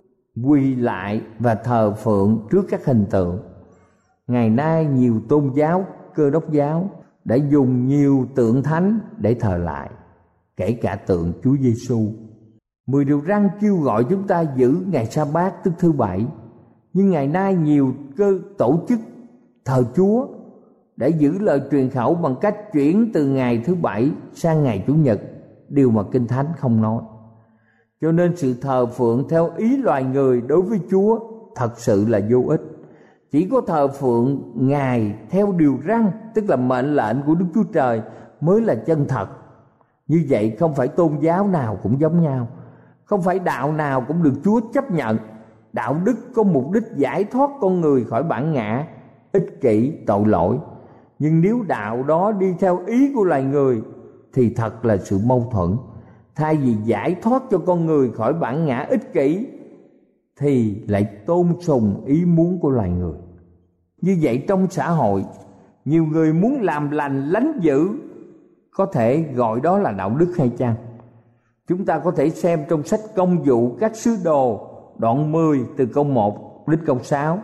quỳ 0.43 0.75
lại 0.75 1.21
và 1.39 1.55
thờ 1.55 1.93
phượng 1.93 2.47
trước 2.51 2.65
các 2.69 2.85
hình 2.85 3.05
tượng. 3.09 3.39
Ngày 4.27 4.49
nay 4.49 4.85
nhiều 4.85 5.21
tôn 5.29 5.51
giáo, 5.55 5.85
cơ 6.15 6.29
đốc 6.29 6.51
giáo 6.51 6.89
đã 7.25 7.35
dùng 7.35 7.87
nhiều 7.87 8.25
tượng 8.35 8.63
thánh 8.63 8.99
để 9.17 9.33
thờ 9.33 9.57
lại, 9.57 9.89
kể 10.57 10.71
cả 10.71 10.95
tượng 10.95 11.33
Chúa 11.43 11.55
Giêsu. 11.61 12.07
Mười 12.87 13.05
điều 13.05 13.21
răn 13.27 13.49
kêu 13.61 13.77
gọi 13.77 14.03
chúng 14.09 14.27
ta 14.27 14.41
giữ 14.55 14.77
ngày 14.91 15.05
sa 15.05 15.25
bát 15.33 15.63
tức 15.63 15.73
thứ 15.79 15.91
bảy. 15.91 16.25
Nhưng 16.93 17.09
ngày 17.09 17.27
nay 17.27 17.55
nhiều 17.55 17.93
cơ, 18.17 18.39
tổ 18.57 18.79
chức 18.89 18.99
thờ 19.65 19.83
Chúa 19.95 20.27
đã 20.95 21.07
giữ 21.07 21.39
lời 21.39 21.61
truyền 21.71 21.89
khẩu 21.89 22.15
bằng 22.15 22.35
cách 22.41 22.55
chuyển 22.73 23.11
từ 23.13 23.25
ngày 23.25 23.61
thứ 23.65 23.75
bảy 23.75 24.11
sang 24.33 24.63
ngày 24.63 24.83
chủ 24.87 24.93
nhật, 24.93 25.19
điều 25.69 25.91
mà 25.91 26.03
kinh 26.11 26.27
thánh 26.27 26.45
không 26.57 26.81
nói 26.81 27.03
cho 28.01 28.11
nên 28.11 28.35
sự 28.35 28.53
thờ 28.61 28.85
phượng 28.85 29.27
theo 29.29 29.49
ý 29.57 29.77
loài 29.77 30.03
người 30.03 30.41
đối 30.41 30.61
với 30.61 30.79
chúa 30.91 31.19
thật 31.55 31.79
sự 31.79 32.05
là 32.07 32.19
vô 32.29 32.43
ích. 32.47 32.61
Chỉ 33.31 33.47
có 33.51 33.61
thờ 33.61 33.87
phượng 33.87 34.51
ngài 34.55 35.15
theo 35.29 35.51
điều 35.51 35.77
răn, 35.87 36.11
tức 36.35 36.49
là 36.49 36.55
mệnh 36.55 36.95
lệnh 36.95 37.17
của 37.25 37.35
đức 37.35 37.45
chúa 37.53 37.63
trời, 37.73 38.01
mới 38.41 38.61
là 38.61 38.75
chân 38.75 39.05
thật. 39.07 39.27
Như 40.07 40.25
vậy 40.29 40.55
không 40.59 40.75
phải 40.75 40.87
tôn 40.87 41.19
giáo 41.19 41.47
nào 41.47 41.79
cũng 41.83 41.99
giống 41.99 42.21
nhau. 42.21 42.47
Không 43.05 43.21
phải 43.21 43.39
đạo 43.39 43.71
nào 43.71 44.05
cũng 44.07 44.23
được 44.23 44.33
chúa 44.43 44.61
chấp 44.73 44.91
nhận. 44.91 45.17
Đạo 45.73 45.97
đức 46.03 46.15
có 46.35 46.43
mục 46.43 46.71
đích 46.71 46.83
giải 46.95 47.23
thoát 47.23 47.51
con 47.61 47.81
người 47.81 48.03
khỏi 48.03 48.23
bản 48.23 48.53
ngã, 48.53 48.87
ích 49.31 49.61
kỷ, 49.61 49.93
tội 50.07 50.27
lỗi. 50.27 50.57
Nhưng 51.19 51.41
nếu 51.41 51.63
đạo 51.67 52.03
đó 52.03 52.31
đi 52.31 52.53
theo 52.59 52.79
ý 52.85 53.13
của 53.15 53.23
loài 53.23 53.43
người, 53.43 53.81
thì 54.33 54.53
thật 54.53 54.85
là 54.85 54.97
sự 54.97 55.19
mâu 55.25 55.49
thuẫn 55.51 55.77
thay 56.39 56.55
vì 56.57 56.75
giải 56.83 57.15
thoát 57.21 57.43
cho 57.51 57.57
con 57.57 57.85
người 57.85 58.11
khỏi 58.11 58.33
bản 58.33 58.65
ngã 58.65 58.85
ích 58.89 59.13
kỷ, 59.13 59.47
thì 60.39 60.83
lại 60.87 61.03
tôn 61.25 61.47
sùng 61.59 62.03
ý 62.05 62.25
muốn 62.25 62.59
của 62.59 62.69
loài 62.69 62.89
người. 62.89 63.17
Như 64.01 64.17
vậy 64.21 64.45
trong 64.47 64.67
xã 64.69 64.89
hội, 64.89 65.25
nhiều 65.85 66.05
người 66.05 66.33
muốn 66.33 66.61
làm 66.61 66.91
lành, 66.91 67.29
lánh 67.29 67.59
dữ, 67.61 67.89
có 68.71 68.85
thể 68.85 69.21
gọi 69.33 69.61
đó 69.61 69.79
là 69.79 69.91
đạo 69.91 70.15
đức 70.15 70.33
hay 70.37 70.51
chăng? 70.57 70.75
Chúng 71.67 71.85
ta 71.85 71.99
có 71.99 72.11
thể 72.11 72.29
xem 72.29 72.59
trong 72.69 72.83
sách 72.83 73.01
công 73.15 73.43
vụ 73.43 73.75
các 73.79 73.95
sứ 73.95 74.17
đồ, 74.23 74.67
đoạn 74.97 75.31
10 75.31 75.59
từ 75.77 75.85
câu 75.85 76.03
1 76.03 76.67
đến 76.67 76.79
câu 76.85 76.99
6 76.99 77.39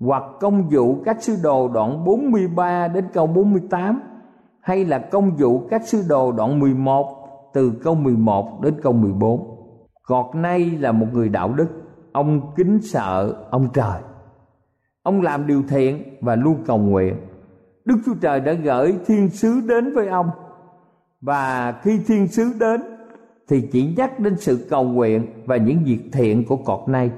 hoặc 0.00 0.22
công 0.40 0.68
vụ 0.68 0.96
các 1.04 1.22
sứ 1.22 1.36
đồ 1.42 1.68
đoạn 1.68 2.04
43 2.04 2.88
đến 2.88 3.04
câu 3.12 3.26
48 3.26 4.02
hay 4.60 4.84
là 4.84 4.98
công 4.98 5.36
vụ 5.36 5.62
các 5.70 5.88
sứ 5.88 6.02
đồ 6.08 6.32
đoạn 6.32 6.60
11 6.60 7.19
từ 7.52 7.72
câu 7.82 7.94
11 7.94 8.60
đến 8.62 8.74
câu 8.82 8.92
14. 8.92 9.56
Gọt 10.06 10.34
nay 10.34 10.70
là 10.70 10.92
một 10.92 11.06
người 11.12 11.28
đạo 11.28 11.52
đức, 11.52 11.68
ông 12.12 12.52
kính 12.56 12.78
sợ 12.82 13.34
ông 13.50 13.68
trời. 13.74 14.00
Ông 15.02 15.22
làm 15.22 15.46
điều 15.46 15.62
thiện 15.68 16.18
và 16.20 16.36
luôn 16.36 16.56
cầu 16.66 16.78
nguyện. 16.78 17.16
Đức 17.84 17.96
Chúa 18.06 18.14
Trời 18.20 18.40
đã 18.40 18.52
gửi 18.52 18.94
thiên 19.06 19.28
sứ 19.28 19.60
đến 19.68 19.94
với 19.94 20.08
ông 20.08 20.30
và 21.20 21.74
khi 21.82 22.00
thiên 22.06 22.28
sứ 22.28 22.52
đến 22.60 22.80
thì 23.48 23.68
chỉ 23.72 23.94
nhắc 23.96 24.20
đến 24.20 24.36
sự 24.36 24.66
cầu 24.70 24.84
nguyện 24.84 25.26
và 25.46 25.56
những 25.56 25.78
việc 25.84 26.00
thiện 26.12 26.44
của 26.46 26.56
cọt 26.56 26.88
nay. 26.88 27.10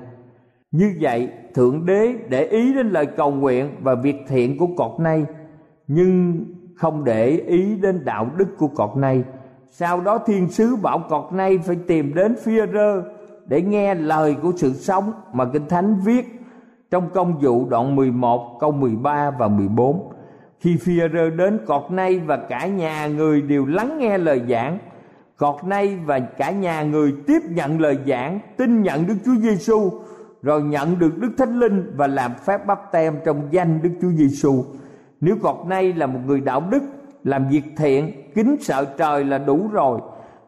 Như 0.71 0.95
vậy, 1.01 1.29
Thượng 1.55 1.87
Đế 1.87 2.15
để 2.29 2.45
ý 2.45 2.75
đến 2.75 2.91
lời 2.91 3.07
cầu 3.07 3.31
nguyện 3.31 3.71
và 3.83 3.95
việc 3.95 4.17
thiện 4.29 4.59
của 4.59 4.69
cọt 4.77 5.01
nay, 5.01 5.25
nhưng 5.87 6.45
không 6.77 7.05
để 7.05 7.27
ý 7.47 7.77
đến 7.77 8.05
đạo 8.05 8.31
đức 8.37 8.49
của 8.59 8.69
cọt 8.69 8.97
nay 8.97 9.25
sau 9.75 10.01
đó 10.01 10.19
thiên 10.19 10.49
sứ 10.49 10.77
bảo 10.77 10.99
cọt 11.09 11.33
nay 11.33 11.59
phải 11.59 11.77
tìm 11.87 12.15
đến 12.15 12.35
phía 12.43 12.67
rơ 12.67 13.03
để 13.47 13.63
nghe 13.63 13.95
lời 13.95 14.37
của 14.43 14.53
sự 14.57 14.73
sống 14.73 15.13
mà 15.33 15.45
Kinh 15.53 15.69
Thánh 15.69 16.01
viết 16.05 16.41
trong 16.91 17.11
công 17.15 17.39
vụ 17.39 17.67
đoạn 17.69 17.97
11 17.97 18.57
câu 18.61 18.73
13 18.73 19.31
và 19.31 19.49
14. 19.49 20.13
Khi 20.61 20.77
phi 20.77 20.99
rơ 21.13 21.31
đến 21.31 21.61
cọt 21.67 21.91
nay 21.91 22.19
và 22.19 22.37
cả 22.37 22.67
nhà 22.67 23.07
người 23.07 23.43
đều 23.43 23.67
lắng 23.67 23.99
nghe 23.99 24.19
lời 24.19 24.43
giảng, 24.49 24.79
cọt 25.37 25.65
nay 25.65 25.99
và 26.05 26.19
cả 26.19 26.51
nhà 26.51 26.83
người 26.83 27.15
tiếp 27.27 27.41
nhận 27.49 27.81
lời 27.81 27.99
giảng, 28.07 28.39
tin 28.57 28.83
nhận 28.83 29.07
Đức 29.07 29.17
Chúa 29.25 29.37
Giêsu 29.41 29.91
rồi 30.43 30.63
nhận 30.63 30.99
được 30.99 31.19
Đức 31.19 31.31
Thánh 31.39 31.59
Linh 31.59 31.93
và 31.97 32.07
làm 32.07 32.33
phép 32.47 32.67
bắp 32.67 32.93
tem 32.93 33.15
trong 33.25 33.49
danh 33.51 33.83
Đức 33.83 33.91
Chúa 34.03 34.11
Giêsu. 34.11 34.65
Nếu 35.21 35.37
cọt 35.43 35.67
nay 35.67 35.93
là 35.93 36.07
một 36.07 36.21
người 36.27 36.41
đạo 36.41 36.63
đức, 36.71 36.83
làm 37.25 37.49
việc 37.49 37.65
thiện, 37.77 38.13
kính 38.35 38.57
sợ 38.61 38.85
trời 38.99 39.25
là 39.25 39.39
đủ 39.39 39.69
rồi 39.73 40.01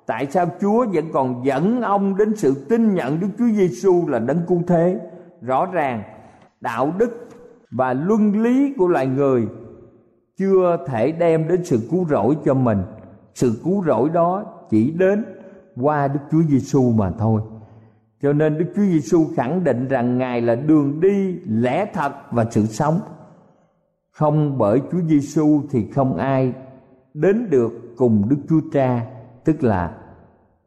tại 0.07 0.27
sao 0.31 0.47
Chúa 0.61 0.87
vẫn 0.93 1.05
còn 1.13 1.45
dẫn 1.45 1.83
ông 1.83 2.17
đến 2.17 2.37
sự 2.37 2.67
tin 2.69 2.95
nhận 2.95 3.21
Đức 3.21 3.29
Chúa 3.39 3.49
Giêsu 3.55 4.07
là 4.07 4.19
đấng 4.19 4.41
cứu 4.49 4.63
thế? 4.67 5.01
Rõ 5.41 5.67
ràng 5.67 6.03
đạo 6.61 6.93
đức 6.99 7.29
và 7.71 7.95
luân 7.95 8.43
lý 8.43 8.75
của 8.79 8.89
loài 8.89 9.07
người 9.07 9.47
chưa 10.39 10.77
thể 10.87 11.13
đem 11.13 11.49
đến 11.49 11.65
sự 11.65 11.89
cứu 11.91 12.07
rỗi 12.09 12.37
cho 12.45 12.55
mình. 12.55 12.83
Sự 13.35 13.61
cứu 13.65 13.85
rỗi 13.85 14.09
đó 14.09 14.45
chỉ 14.71 14.91
đến 14.91 15.25
qua 15.77 16.09
Đức 16.09 16.21
Chúa 16.31 16.43
Giêsu 16.43 16.93
mà 16.93 17.13
thôi. 17.19 17.41
Cho 18.23 18.33
nên 18.33 18.59
Đức 18.59 18.67
Chúa 18.77 18.83
Giêsu 18.83 19.27
khẳng 19.37 19.65
định 19.65 19.89
rằng 19.89 20.19
Ngài 20.19 20.41
là 20.41 20.55
đường 20.55 21.01
đi, 21.01 21.39
lẽ 21.49 21.87
thật 21.95 22.13
và 22.31 22.47
sự 22.51 22.67
sống. 22.67 23.01
Không 24.11 24.59
bởi 24.59 24.81
Chúa 24.93 25.01
Giêsu 25.01 25.63
thì 25.71 25.91
không 25.95 26.17
ai 26.17 26.53
đến 27.15 27.51
được 27.51 27.73
cùng 27.97 28.29
Đức 28.29 28.37
Chúa 28.49 28.61
Cha 28.73 29.07
tức 29.45 29.65
là 29.65 29.97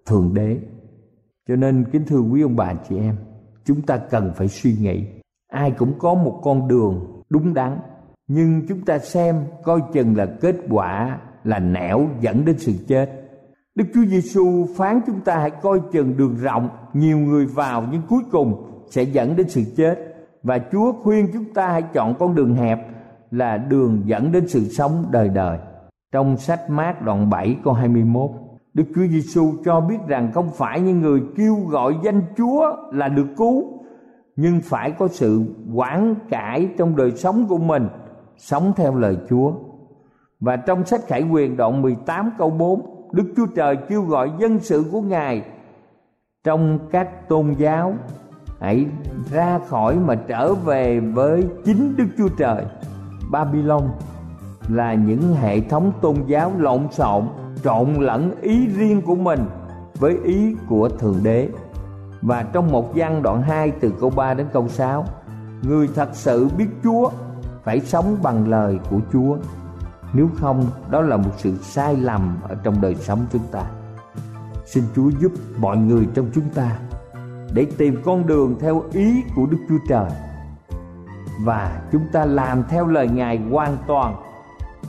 thượng 0.06 0.34
đế 0.34 0.58
cho 1.48 1.56
nên 1.56 1.86
kính 1.92 2.06
thưa 2.08 2.20
quý 2.20 2.42
ông 2.42 2.56
bà 2.56 2.74
chị 2.90 2.98
em 2.98 3.16
chúng 3.66 3.82
ta 3.82 3.98
cần 3.98 4.32
phải 4.36 4.48
suy 4.48 4.76
nghĩ 4.80 5.04
ai 5.52 5.72
cũng 5.72 5.94
có 6.00 6.14
một 6.14 6.40
con 6.44 6.68
đường 6.68 7.24
đúng 7.30 7.54
đắn 7.54 7.80
nhưng 8.28 8.68
chúng 8.68 8.86
ta 8.86 9.00
xem 9.00 9.36
coi 9.64 9.82
chừng 9.94 10.16
là 10.16 10.26
kết 10.42 10.56
quả 10.70 11.20
là 11.44 11.60
nẻo 11.60 12.10
dẫn 12.22 12.46
đến 12.46 12.58
sự 12.60 12.74
chết 12.88 13.28
Đức 13.78 13.86
Chúa 13.94 14.06
Giêsu 14.06 14.68
phán 14.78 15.02
chúng 15.08 15.22
ta 15.22 15.38
hãy 15.38 15.52
coi 15.62 15.82
chừng 15.92 16.18
đường 16.18 16.36
rộng, 16.36 16.70
nhiều 16.94 17.18
người 17.18 17.46
vào 17.46 17.88
nhưng 17.92 18.02
cuối 18.10 18.22
cùng 18.32 18.72
sẽ 18.90 19.04
dẫn 19.04 19.36
đến 19.36 19.50
sự 19.50 19.64
chết. 19.78 19.96
Và 20.44 20.60
Chúa 20.72 20.94
khuyên 21.04 21.28
chúng 21.34 21.54
ta 21.54 21.68
hãy 21.68 21.82
chọn 21.94 22.16
con 22.20 22.36
đường 22.36 22.56
hẹp 22.56 22.80
là 23.32 23.58
đường 23.58 24.02
dẫn 24.06 24.32
đến 24.32 24.48
sự 24.48 24.64
sống 24.64 25.06
đời 25.12 25.30
đời. 25.30 25.58
Trong 26.12 26.38
sách 26.38 26.70
Mát 26.70 27.02
đoạn 27.02 27.30
7 27.30 27.58
câu 27.64 27.74
21 27.74 28.32
Đức 28.74 28.84
Chúa 28.96 29.08
Giêsu 29.08 29.54
cho 29.66 29.82
biết 29.82 29.98
rằng 30.08 30.32
không 30.34 30.50
phải 30.54 30.80
những 30.80 31.02
người 31.02 31.22
kêu 31.36 31.56
gọi 31.70 31.96
danh 32.04 32.22
Chúa 32.38 32.76
là 32.92 33.08
được 33.08 33.28
cứu, 33.38 33.64
nhưng 34.36 34.62
phải 34.64 34.92
có 34.92 35.08
sự 35.08 35.44
quản 35.74 36.16
cải 36.30 36.70
trong 36.78 36.96
đời 36.96 37.12
sống 37.12 37.46
của 37.48 37.58
mình, 37.58 37.88
sống 38.38 38.74
theo 38.76 38.96
lời 38.96 39.18
Chúa. 39.30 39.52
Và 40.40 40.56
trong 40.56 40.86
sách 40.86 41.02
Khải 41.08 41.24
Quyền 41.24 41.58
đoạn 41.58 41.82
18 41.82 42.32
câu 42.38 42.50
4 42.50 43.10
Đức 43.12 43.34
Chúa 43.36 43.46
Trời 43.56 43.76
kêu 43.90 44.02
gọi 44.02 44.32
dân 44.40 44.60
sự 44.60 44.84
của 44.92 45.02
Ngài 45.02 45.46
trong 46.44 46.80
các 46.92 47.30
tôn 47.30 47.54
giáo, 47.58 47.94
hãy 48.60 48.86
ra 49.32 49.60
khỏi 49.68 49.96
mà 49.96 50.16
trở 50.16 50.54
về 50.54 51.00
với 51.00 51.44
chính 51.66 51.96
Đức 51.98 52.08
Chúa 52.18 52.30
Trời. 52.38 52.66
Babylon 53.32 53.84
là 54.68 54.94
những 54.94 55.36
hệ 55.36 55.60
thống 55.60 55.92
tôn 56.02 56.16
giáo 56.28 56.52
lộn 56.58 56.88
xộn, 56.92 57.28
trộn 57.64 57.94
lẫn 57.94 58.42
ý 58.42 58.68
riêng 58.68 59.02
của 59.02 59.16
mình 59.16 59.46
với 60.00 60.18
ý 60.24 60.56
của 60.70 60.90
thượng 60.90 61.20
đế. 61.24 61.50
Và 62.22 62.44
trong 62.44 62.72
một 62.72 62.96
văn 62.96 63.24
đoạn 63.24 63.42
2 63.42 63.72
từ 63.72 63.94
câu 64.00 64.10
3 64.10 64.34
đến 64.34 64.48
câu 64.54 64.68
6 64.68 65.06
người 65.62 65.90
thật 65.96 66.10
sự 66.14 66.48
biết 66.58 66.68
Chúa 66.84 67.10
phải 67.64 67.80
sống 67.80 68.18
bằng 68.24 68.50
lời 68.50 68.80
của 68.90 69.00
Chúa. 69.14 69.38
Nếu 70.14 70.30
không, 70.36 70.66
đó 70.92 71.02
là 71.02 71.18
một 71.18 71.32
sự 71.38 71.58
sai 71.62 71.96
lầm 71.96 72.38
ở 72.50 72.56
trong 72.64 72.82
đời 72.82 72.96
sống 72.96 73.26
chúng 73.32 73.42
ta. 73.52 73.64
Xin 74.66 74.84
Chúa 74.96 75.10
giúp 75.20 75.32
mọi 75.58 75.78
người 75.78 76.08
trong 76.14 76.30
chúng 76.34 76.50
ta 76.56 76.80
để 77.54 77.66
tìm 77.78 78.02
con 78.06 78.28
đường 78.28 78.56
theo 78.60 78.84
ý 78.94 79.24
của 79.36 79.46
Đức 79.46 79.58
Chúa 79.70 79.78
Trời. 79.90 80.10
Và 81.46 81.82
chúng 81.92 82.04
ta 82.14 82.26
làm 82.26 82.64
theo 82.70 82.88
lời 82.88 83.08
Ngài 83.08 83.38
hoàn 83.38 83.78
toàn 83.88 84.16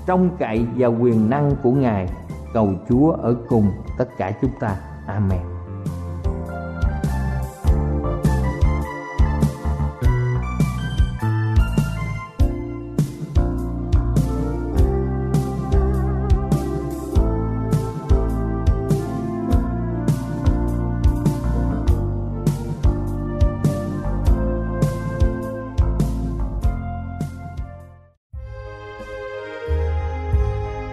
trông 0.09 0.37
cậy 0.39 0.67
vào 0.77 0.97
quyền 1.01 1.31
năng 1.31 1.57
của 1.63 1.73
Ngài 1.73 2.09
cầu 2.53 2.71
Chúa 2.89 3.11
ở 3.11 3.37
cùng 3.49 3.73
tất 3.99 4.09
cả 4.19 4.33
chúng 4.43 4.51
ta. 4.61 4.77
Amen. 5.07 5.58